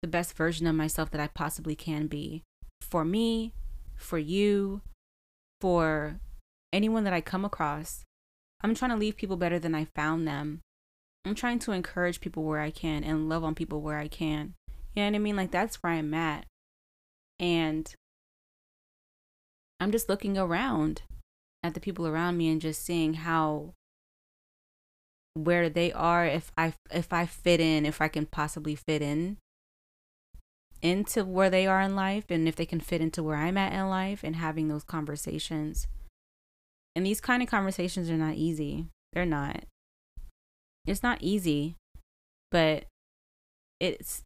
the 0.03 0.09
best 0.09 0.37
version 0.37 0.67
of 0.67 0.75
myself 0.75 1.11
that 1.11 1.21
I 1.21 1.29
possibly 1.29 1.75
can 1.75 2.07
be 2.07 2.43
for 2.83 3.05
me, 3.05 3.53
for 3.97 4.19
you, 4.19 4.83
for 5.61 6.21
anyone 6.73 7.05
that 7.05 7.12
I 7.12 7.21
come 7.21 7.45
across. 7.45 8.05
I'm 8.62 8.75
trying 8.75 8.91
to 8.91 8.97
leave 8.97 9.17
people 9.17 9.37
better 9.37 9.59
than 9.59 9.75
I 9.75 9.87
found 9.95 10.27
them. 10.29 10.61
I'm 11.27 11.35
trying 11.35 11.59
to 11.61 11.73
encourage 11.73 12.21
people 12.21 12.45
where 12.45 12.61
I 12.61 12.71
can 12.71 13.03
and 13.03 13.29
love 13.29 13.43
on 13.43 13.57
people 13.57 13.81
where 13.81 13.99
I 13.99 14.07
can. 14.07 14.55
You 14.95 15.03
know 15.03 15.11
what 15.11 15.17
I 15.17 15.19
mean? 15.19 15.37
Like 15.37 15.51
that's 15.51 15.83
where 15.83 15.93
I'm 15.93 16.15
at. 16.15 16.47
And 17.41 17.93
I'm 19.81 19.91
just 19.91 20.09
looking 20.09 20.39
around 20.39 21.03
at 21.65 21.75
the 21.75 21.81
people 21.81 22.07
around 22.07 22.37
me 22.37 22.49
and 22.49 22.61
just 22.61 22.85
seeing 22.85 23.15
how 23.15 23.75
where 25.35 25.69
they 25.69 25.93
are 25.93 26.25
if 26.25 26.53
I 26.57 26.75
if 26.93 27.12
I 27.12 27.27
fit 27.27 27.61
in, 27.61 27.85
if 27.85 28.01
I 28.01 28.07
can 28.07 28.27
possibly 28.27 28.77
fit 28.77 29.03
in 29.03 29.39
into 30.81 31.25
where 31.25 31.51
they 31.51 31.67
are 31.67 31.81
in 31.81 31.97
life 31.97 32.27
and 32.31 32.47
if 32.47 32.55
they 32.55 32.67
can 32.67 32.79
fit 32.79 33.01
into 33.01 33.23
where 33.23 33.37
I'm 33.37 33.59
at 33.59 33.73
in 33.73 33.89
life 33.89 34.23
and 34.23 34.37
having 34.37 34.69
those 34.69 34.85
conversations. 34.85 35.89
And 36.95 37.05
these 37.05 37.21
kind 37.21 37.43
of 37.43 37.49
conversations 37.49 38.09
are 38.11 38.17
not 38.17 38.35
easy. 38.37 38.87
They're 39.12 39.27
not. 39.27 39.65
It's 40.87 41.03
not 41.03 41.18
easy, 41.20 41.77
but 42.51 42.85
it's 43.81 44.22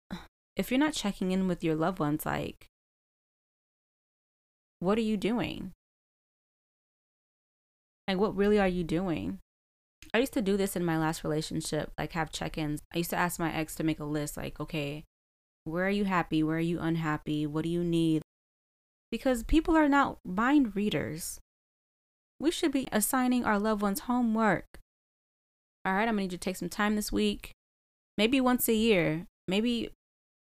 if 0.57 0.71
you're 0.71 0.79
not 0.79 0.93
checking 0.93 1.33
in 1.33 1.49
with 1.49 1.65
your 1.65 1.75
loved 1.75 1.99
ones 1.99 2.25
like 2.25 2.67
what 4.79 4.97
are 4.97 5.03
you 5.03 5.17
doing? 5.17 5.73
Like 8.07 8.19
what 8.19 8.37
really 8.37 8.59
are 8.59 8.69
you 8.69 8.85
doing? 8.85 9.39
I 10.13 10.19
used 10.19 10.33
to 10.33 10.43
do 10.43 10.57
this 10.57 10.75
in 10.75 10.85
my 10.85 10.99
last 10.99 11.23
relationship, 11.23 11.93
like 11.99 12.13
have 12.13 12.33
check-ins. 12.33 12.81
I 12.93 12.99
used 12.99 13.11
to 13.11 13.17
ask 13.17 13.39
my 13.39 13.55
ex 13.55 13.75
to 13.77 13.85
make 13.85 14.01
a 14.01 14.05
list 14.05 14.37
like, 14.37 14.59
okay, 14.59 15.05
where 15.65 15.87
are 15.87 15.91
you 15.91 16.05
happy? 16.05 16.43
Where 16.43 16.57
are 16.57 16.61
you 16.61 16.81
unhappy? 16.81 17.47
What 17.47 17.65
do 17.65 17.71
you 17.71 17.85
need? 17.85 18.23
Because 19.11 19.45
people 19.45 19.77
are 19.77 19.89
not 19.89 20.19
mind 20.25 20.75
readers. 20.75 21.39
We 22.41 22.51
should 22.51 22.73
be 22.73 22.89
assigning 22.91 23.45
our 23.45 23.59
loved 23.59 23.83
ones 23.83 24.01
homework. 24.01 24.80
All 25.85 25.95
right, 25.95 26.03
I'm 26.03 26.09
gonna 26.15 26.23
need 26.23 26.33
you 26.33 26.39
to 26.39 26.39
take 26.39 26.57
some 26.57 26.69
time 26.69 26.97
this 26.97 27.11
week, 27.11 27.53
maybe 28.19 28.41
once 28.41 28.69
a 28.69 28.75
year, 28.75 29.27
maybe, 29.49 29.91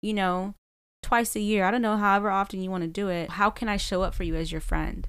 you 0.03 0.13
know, 0.13 0.55
twice 1.03 1.35
a 1.37 1.41
year. 1.41 1.65
I 1.65 1.71
don't 1.71 1.83
know, 1.83 1.97
however 1.97 2.31
often 2.31 2.61
you 2.61 2.71
want 2.71 2.83
to 2.83 2.89
do 2.89 3.09
it. 3.09 3.31
How 3.31 3.49
can 3.51 3.69
I 3.69 3.77
show 3.77 4.03
up 4.03 4.15
for 4.15 4.25
you 4.25 4.35
as 4.35 4.53
your 4.53 4.61
friend? 4.61 5.09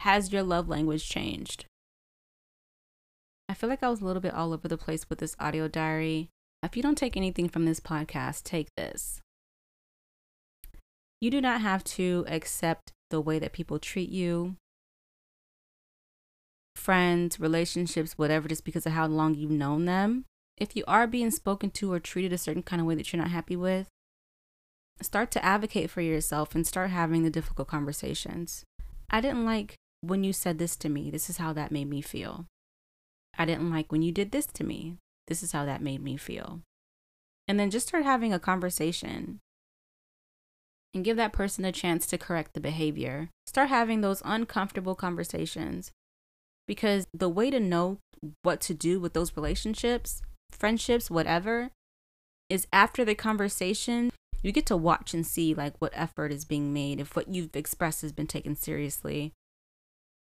Has 0.00 0.32
your 0.32 0.42
love 0.42 0.68
language 0.68 1.08
changed? 1.08 1.64
I 3.48 3.54
feel 3.54 3.70
like 3.70 3.82
I 3.82 3.88
was 3.88 4.02
a 4.02 4.04
little 4.04 4.20
bit 4.20 4.34
all 4.34 4.52
over 4.52 4.68
the 4.68 4.76
place 4.76 5.08
with 5.08 5.20
this 5.20 5.34
audio 5.40 5.68
diary. 5.68 6.28
If 6.62 6.76
you 6.76 6.82
don't 6.82 6.98
take 6.98 7.16
anything 7.16 7.48
from 7.48 7.64
this 7.64 7.80
podcast, 7.80 8.42
take 8.42 8.68
this. 8.76 9.20
You 11.20 11.30
do 11.30 11.40
not 11.40 11.62
have 11.62 11.82
to 11.84 12.24
accept 12.28 12.92
the 13.10 13.20
way 13.20 13.38
that 13.38 13.52
people 13.52 13.78
treat 13.78 14.10
you, 14.10 14.56
friends, 16.88 17.38
relationships, 17.38 18.16
whatever, 18.16 18.48
just 18.48 18.64
because 18.64 18.86
of 18.86 18.92
how 18.92 19.06
long 19.06 19.34
you've 19.34 19.50
known 19.50 19.84
them. 19.84 20.24
If 20.56 20.74
you 20.74 20.84
are 20.88 21.06
being 21.06 21.30
spoken 21.30 21.68
to 21.72 21.92
or 21.92 22.00
treated 22.00 22.32
a 22.32 22.38
certain 22.38 22.62
kind 22.62 22.80
of 22.80 22.86
way 22.86 22.94
that 22.94 23.12
you're 23.12 23.20
not 23.20 23.30
happy 23.30 23.56
with, 23.56 23.88
start 25.02 25.30
to 25.32 25.44
advocate 25.44 25.90
for 25.90 26.00
yourself 26.00 26.54
and 26.54 26.66
start 26.66 26.88
having 26.88 27.24
the 27.24 27.28
difficult 27.28 27.68
conversations. 27.68 28.64
I 29.10 29.20
didn't 29.20 29.44
like 29.44 29.74
when 30.00 30.24
you 30.24 30.32
said 30.32 30.58
this 30.58 30.76
to 30.76 30.88
me. 30.88 31.10
This 31.10 31.28
is 31.28 31.36
how 31.36 31.52
that 31.52 31.70
made 31.70 31.90
me 31.90 32.00
feel. 32.00 32.46
I 33.36 33.44
didn't 33.44 33.70
like 33.70 33.92
when 33.92 34.00
you 34.00 34.10
did 34.10 34.32
this 34.32 34.46
to 34.46 34.64
me. 34.64 34.96
This 35.26 35.42
is 35.42 35.52
how 35.52 35.66
that 35.66 35.82
made 35.82 36.02
me 36.02 36.16
feel. 36.16 36.62
And 37.46 37.60
then 37.60 37.68
just 37.68 37.88
start 37.88 38.04
having 38.04 38.32
a 38.32 38.38
conversation 38.38 39.40
and 40.94 41.04
give 41.04 41.18
that 41.18 41.34
person 41.34 41.66
a 41.66 41.70
chance 41.70 42.06
to 42.06 42.16
correct 42.16 42.54
the 42.54 42.60
behavior. 42.60 43.28
Start 43.44 43.68
having 43.68 44.00
those 44.00 44.22
uncomfortable 44.24 44.94
conversations 44.94 45.92
because 46.68 47.06
the 47.12 47.28
way 47.28 47.50
to 47.50 47.58
know 47.58 47.98
what 48.42 48.60
to 48.60 48.74
do 48.74 49.00
with 49.00 49.14
those 49.14 49.36
relationships, 49.36 50.22
friendships, 50.52 51.10
whatever, 51.10 51.70
is 52.48 52.68
after 52.72 53.04
the 53.04 53.14
conversation, 53.14 54.10
you 54.42 54.52
get 54.52 54.66
to 54.66 54.76
watch 54.76 55.14
and 55.14 55.26
see 55.26 55.54
like 55.54 55.74
what 55.78 55.92
effort 55.94 56.30
is 56.30 56.44
being 56.44 56.72
made, 56.72 57.00
if 57.00 57.16
what 57.16 57.28
you've 57.28 57.56
expressed 57.56 58.02
has 58.02 58.12
been 58.12 58.26
taken 58.26 58.54
seriously. 58.54 59.32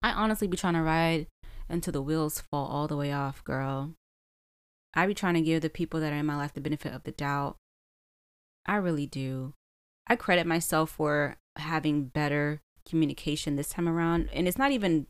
I 0.02 0.12
honestly 0.12 0.46
be 0.46 0.56
trying 0.56 0.74
to 0.74 0.82
ride 0.82 1.26
until 1.68 1.92
the 1.92 2.02
wheels 2.02 2.40
fall 2.50 2.66
all 2.66 2.88
the 2.88 2.96
way 2.96 3.12
off, 3.12 3.44
girl. 3.44 3.92
I 4.94 5.06
be 5.06 5.14
trying 5.14 5.34
to 5.34 5.42
give 5.42 5.60
the 5.60 5.68
people 5.68 6.00
that 6.00 6.12
are 6.12 6.16
in 6.16 6.26
my 6.26 6.36
life 6.36 6.54
the 6.54 6.60
benefit 6.60 6.94
of 6.94 7.02
the 7.02 7.10
doubt. 7.10 7.56
I 8.64 8.76
really 8.76 9.06
do. 9.06 9.54
I 10.06 10.16
credit 10.16 10.46
myself 10.46 10.90
for 10.90 11.36
having 11.56 12.04
better 12.04 12.60
communication 12.88 13.56
this 13.56 13.70
time 13.70 13.88
around. 13.88 14.30
And 14.32 14.48
it's 14.48 14.56
not 14.56 14.70
even 14.70 15.06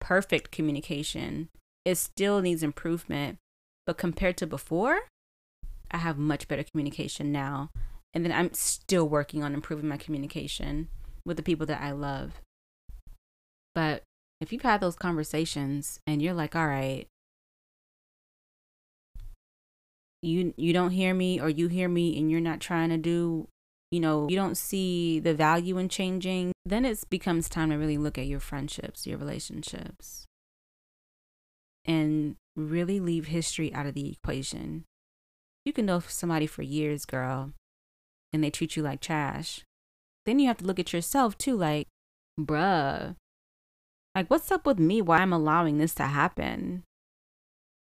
perfect 0.00 0.50
communication, 0.50 1.48
it 1.84 1.96
still 1.96 2.40
needs 2.40 2.62
improvement. 2.62 3.38
But 3.86 3.98
compared 3.98 4.36
to 4.38 4.46
before, 4.46 5.00
I 5.90 5.98
have 5.98 6.18
much 6.18 6.48
better 6.48 6.64
communication 6.64 7.32
now. 7.32 7.70
And 8.12 8.24
then 8.24 8.32
I'm 8.32 8.52
still 8.54 9.08
working 9.08 9.42
on 9.42 9.54
improving 9.54 9.88
my 9.88 9.96
communication 9.96 10.88
with 11.24 11.36
the 11.36 11.42
people 11.42 11.66
that 11.66 11.80
I 11.80 11.92
love. 11.92 12.40
But 13.74 14.02
if 14.40 14.52
you've 14.52 14.62
had 14.62 14.80
those 14.80 14.96
conversations 14.96 16.00
and 16.06 16.20
you're 16.20 16.34
like, 16.34 16.56
all 16.56 16.66
right, 16.66 17.06
you 20.22 20.52
you 20.56 20.72
don't 20.72 20.90
hear 20.90 21.14
me 21.14 21.40
or 21.40 21.48
you 21.48 21.68
hear 21.68 21.88
me 21.88 22.18
and 22.18 22.30
you're 22.30 22.40
not 22.40 22.60
trying 22.60 22.90
to 22.90 22.98
do 22.98 23.48
you 23.90 24.00
know 24.00 24.28
you 24.28 24.36
don't 24.36 24.56
see 24.56 25.18
the 25.18 25.34
value 25.34 25.78
in 25.78 25.88
changing 25.88 26.52
then 26.64 26.84
it 26.84 27.02
becomes 27.10 27.48
time 27.48 27.70
to 27.70 27.76
really 27.76 27.98
look 27.98 28.18
at 28.18 28.26
your 28.26 28.40
friendships 28.40 29.06
your 29.06 29.18
relationships 29.18 30.26
and 31.84 32.36
really 32.56 33.00
leave 33.00 33.26
history 33.26 33.72
out 33.74 33.86
of 33.86 33.94
the 33.94 34.10
equation 34.10 34.84
you 35.64 35.72
can 35.72 35.86
know 35.86 36.00
somebody 36.00 36.46
for 36.46 36.62
years 36.62 37.04
girl 37.04 37.52
and 38.32 38.44
they 38.44 38.50
treat 38.50 38.76
you 38.76 38.82
like 38.82 39.00
trash 39.00 39.62
then 40.26 40.38
you 40.38 40.46
have 40.46 40.58
to 40.58 40.64
look 40.64 40.78
at 40.78 40.92
yourself 40.92 41.36
too 41.36 41.56
like 41.56 41.88
bruh 42.38 43.16
like, 44.14 44.28
what's 44.28 44.50
up 44.50 44.66
with 44.66 44.78
me? 44.78 45.00
Why 45.00 45.18
I'm 45.18 45.32
allowing 45.32 45.78
this 45.78 45.94
to 45.94 46.04
happen? 46.04 46.82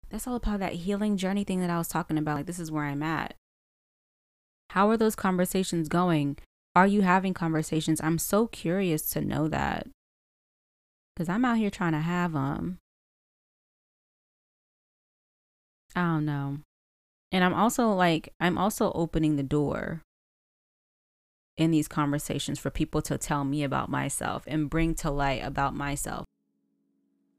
That's 0.08 0.26
all 0.26 0.36
about 0.36 0.60
that 0.60 0.72
healing 0.72 1.16
journey 1.16 1.44
thing 1.44 1.60
that 1.60 1.70
I 1.70 1.78
was 1.78 1.88
talking 1.88 2.16
about. 2.16 2.36
Like, 2.36 2.46
this 2.46 2.58
is 2.58 2.70
where 2.70 2.84
I'm 2.84 3.02
at. 3.02 3.34
How 4.70 4.90
are 4.90 4.96
those 4.96 5.14
conversations 5.14 5.88
going? 5.88 6.38
Are 6.74 6.86
you 6.86 7.02
having 7.02 7.34
conversations? 7.34 8.00
I'm 8.02 8.18
so 8.18 8.46
curious 8.46 9.08
to 9.10 9.20
know 9.20 9.48
that. 9.48 9.86
Because 11.14 11.28
I'm 11.28 11.44
out 11.44 11.56
here 11.56 11.70
trying 11.70 11.92
to 11.92 12.00
have 12.00 12.32
them. 12.34 12.78
I 15.94 16.02
don't 16.02 16.26
know. 16.26 16.58
And 17.32 17.42
I'm 17.42 17.54
also 17.54 17.90
like, 17.92 18.32
I'm 18.38 18.58
also 18.58 18.92
opening 18.92 19.36
the 19.36 19.42
door 19.42 20.02
in 21.56 21.70
these 21.70 21.88
conversations 21.88 22.58
for 22.58 22.70
people 22.70 23.00
to 23.02 23.16
tell 23.16 23.44
me 23.44 23.64
about 23.64 23.88
myself 23.88 24.44
and 24.46 24.68
bring 24.68 24.94
to 24.96 25.10
light 25.10 25.42
about 25.42 25.74
myself. 25.74 26.26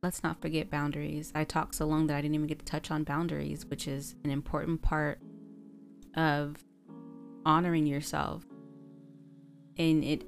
Let's 0.01 0.23
not 0.23 0.41
forget 0.41 0.71
boundaries. 0.71 1.31
I 1.35 1.43
talked 1.43 1.75
so 1.75 1.85
long 1.85 2.07
that 2.07 2.17
I 2.17 2.21
didn't 2.21 2.35
even 2.35 2.47
get 2.47 2.59
to 2.59 2.65
touch 2.65 2.89
on 2.89 3.03
boundaries, 3.03 3.65
which 3.65 3.87
is 3.87 4.15
an 4.23 4.31
important 4.31 4.81
part 4.81 5.19
of 6.15 6.63
honoring 7.47 7.87
yourself. 7.87 8.43
And 9.77 10.03
it 10.03 10.25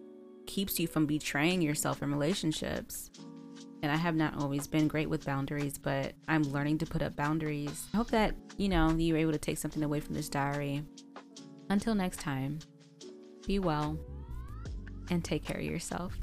keeps 0.48 0.80
you 0.80 0.88
from 0.88 1.06
betraying 1.06 1.62
yourself 1.62 2.02
in 2.02 2.12
relationships. 2.12 3.12
And 3.84 3.92
I 3.92 3.96
have 3.96 4.16
not 4.16 4.42
always 4.42 4.68
been 4.68 4.88
great 4.88 5.10
with 5.10 5.26
boundaries, 5.26 5.78
but 5.78 6.14
I'm 6.28 6.44
learning 6.44 6.80
to 6.80 6.86
put 6.86 7.02
up 7.02 7.16
boundaries. 7.16 7.86
I 7.94 7.98
hope 7.98 8.12
that, 8.12 8.36
you 8.58 8.70
know, 8.70 8.90
you 8.92 9.14
were 9.14 9.20
able 9.20 9.32
to 9.34 9.38
take 9.38 9.58
something 9.58 9.84
away 9.84 10.00
from 10.00 10.16
this 10.16 10.30
diary. 10.30 10.84
Until 11.70 11.94
next 11.94 12.20
time 12.20 12.60
be 13.46 13.60
well, 13.60 13.98
and 15.10 15.24
take 15.24 15.44
care 15.44 15.58
of 15.58 15.64
yourself. 15.64 16.14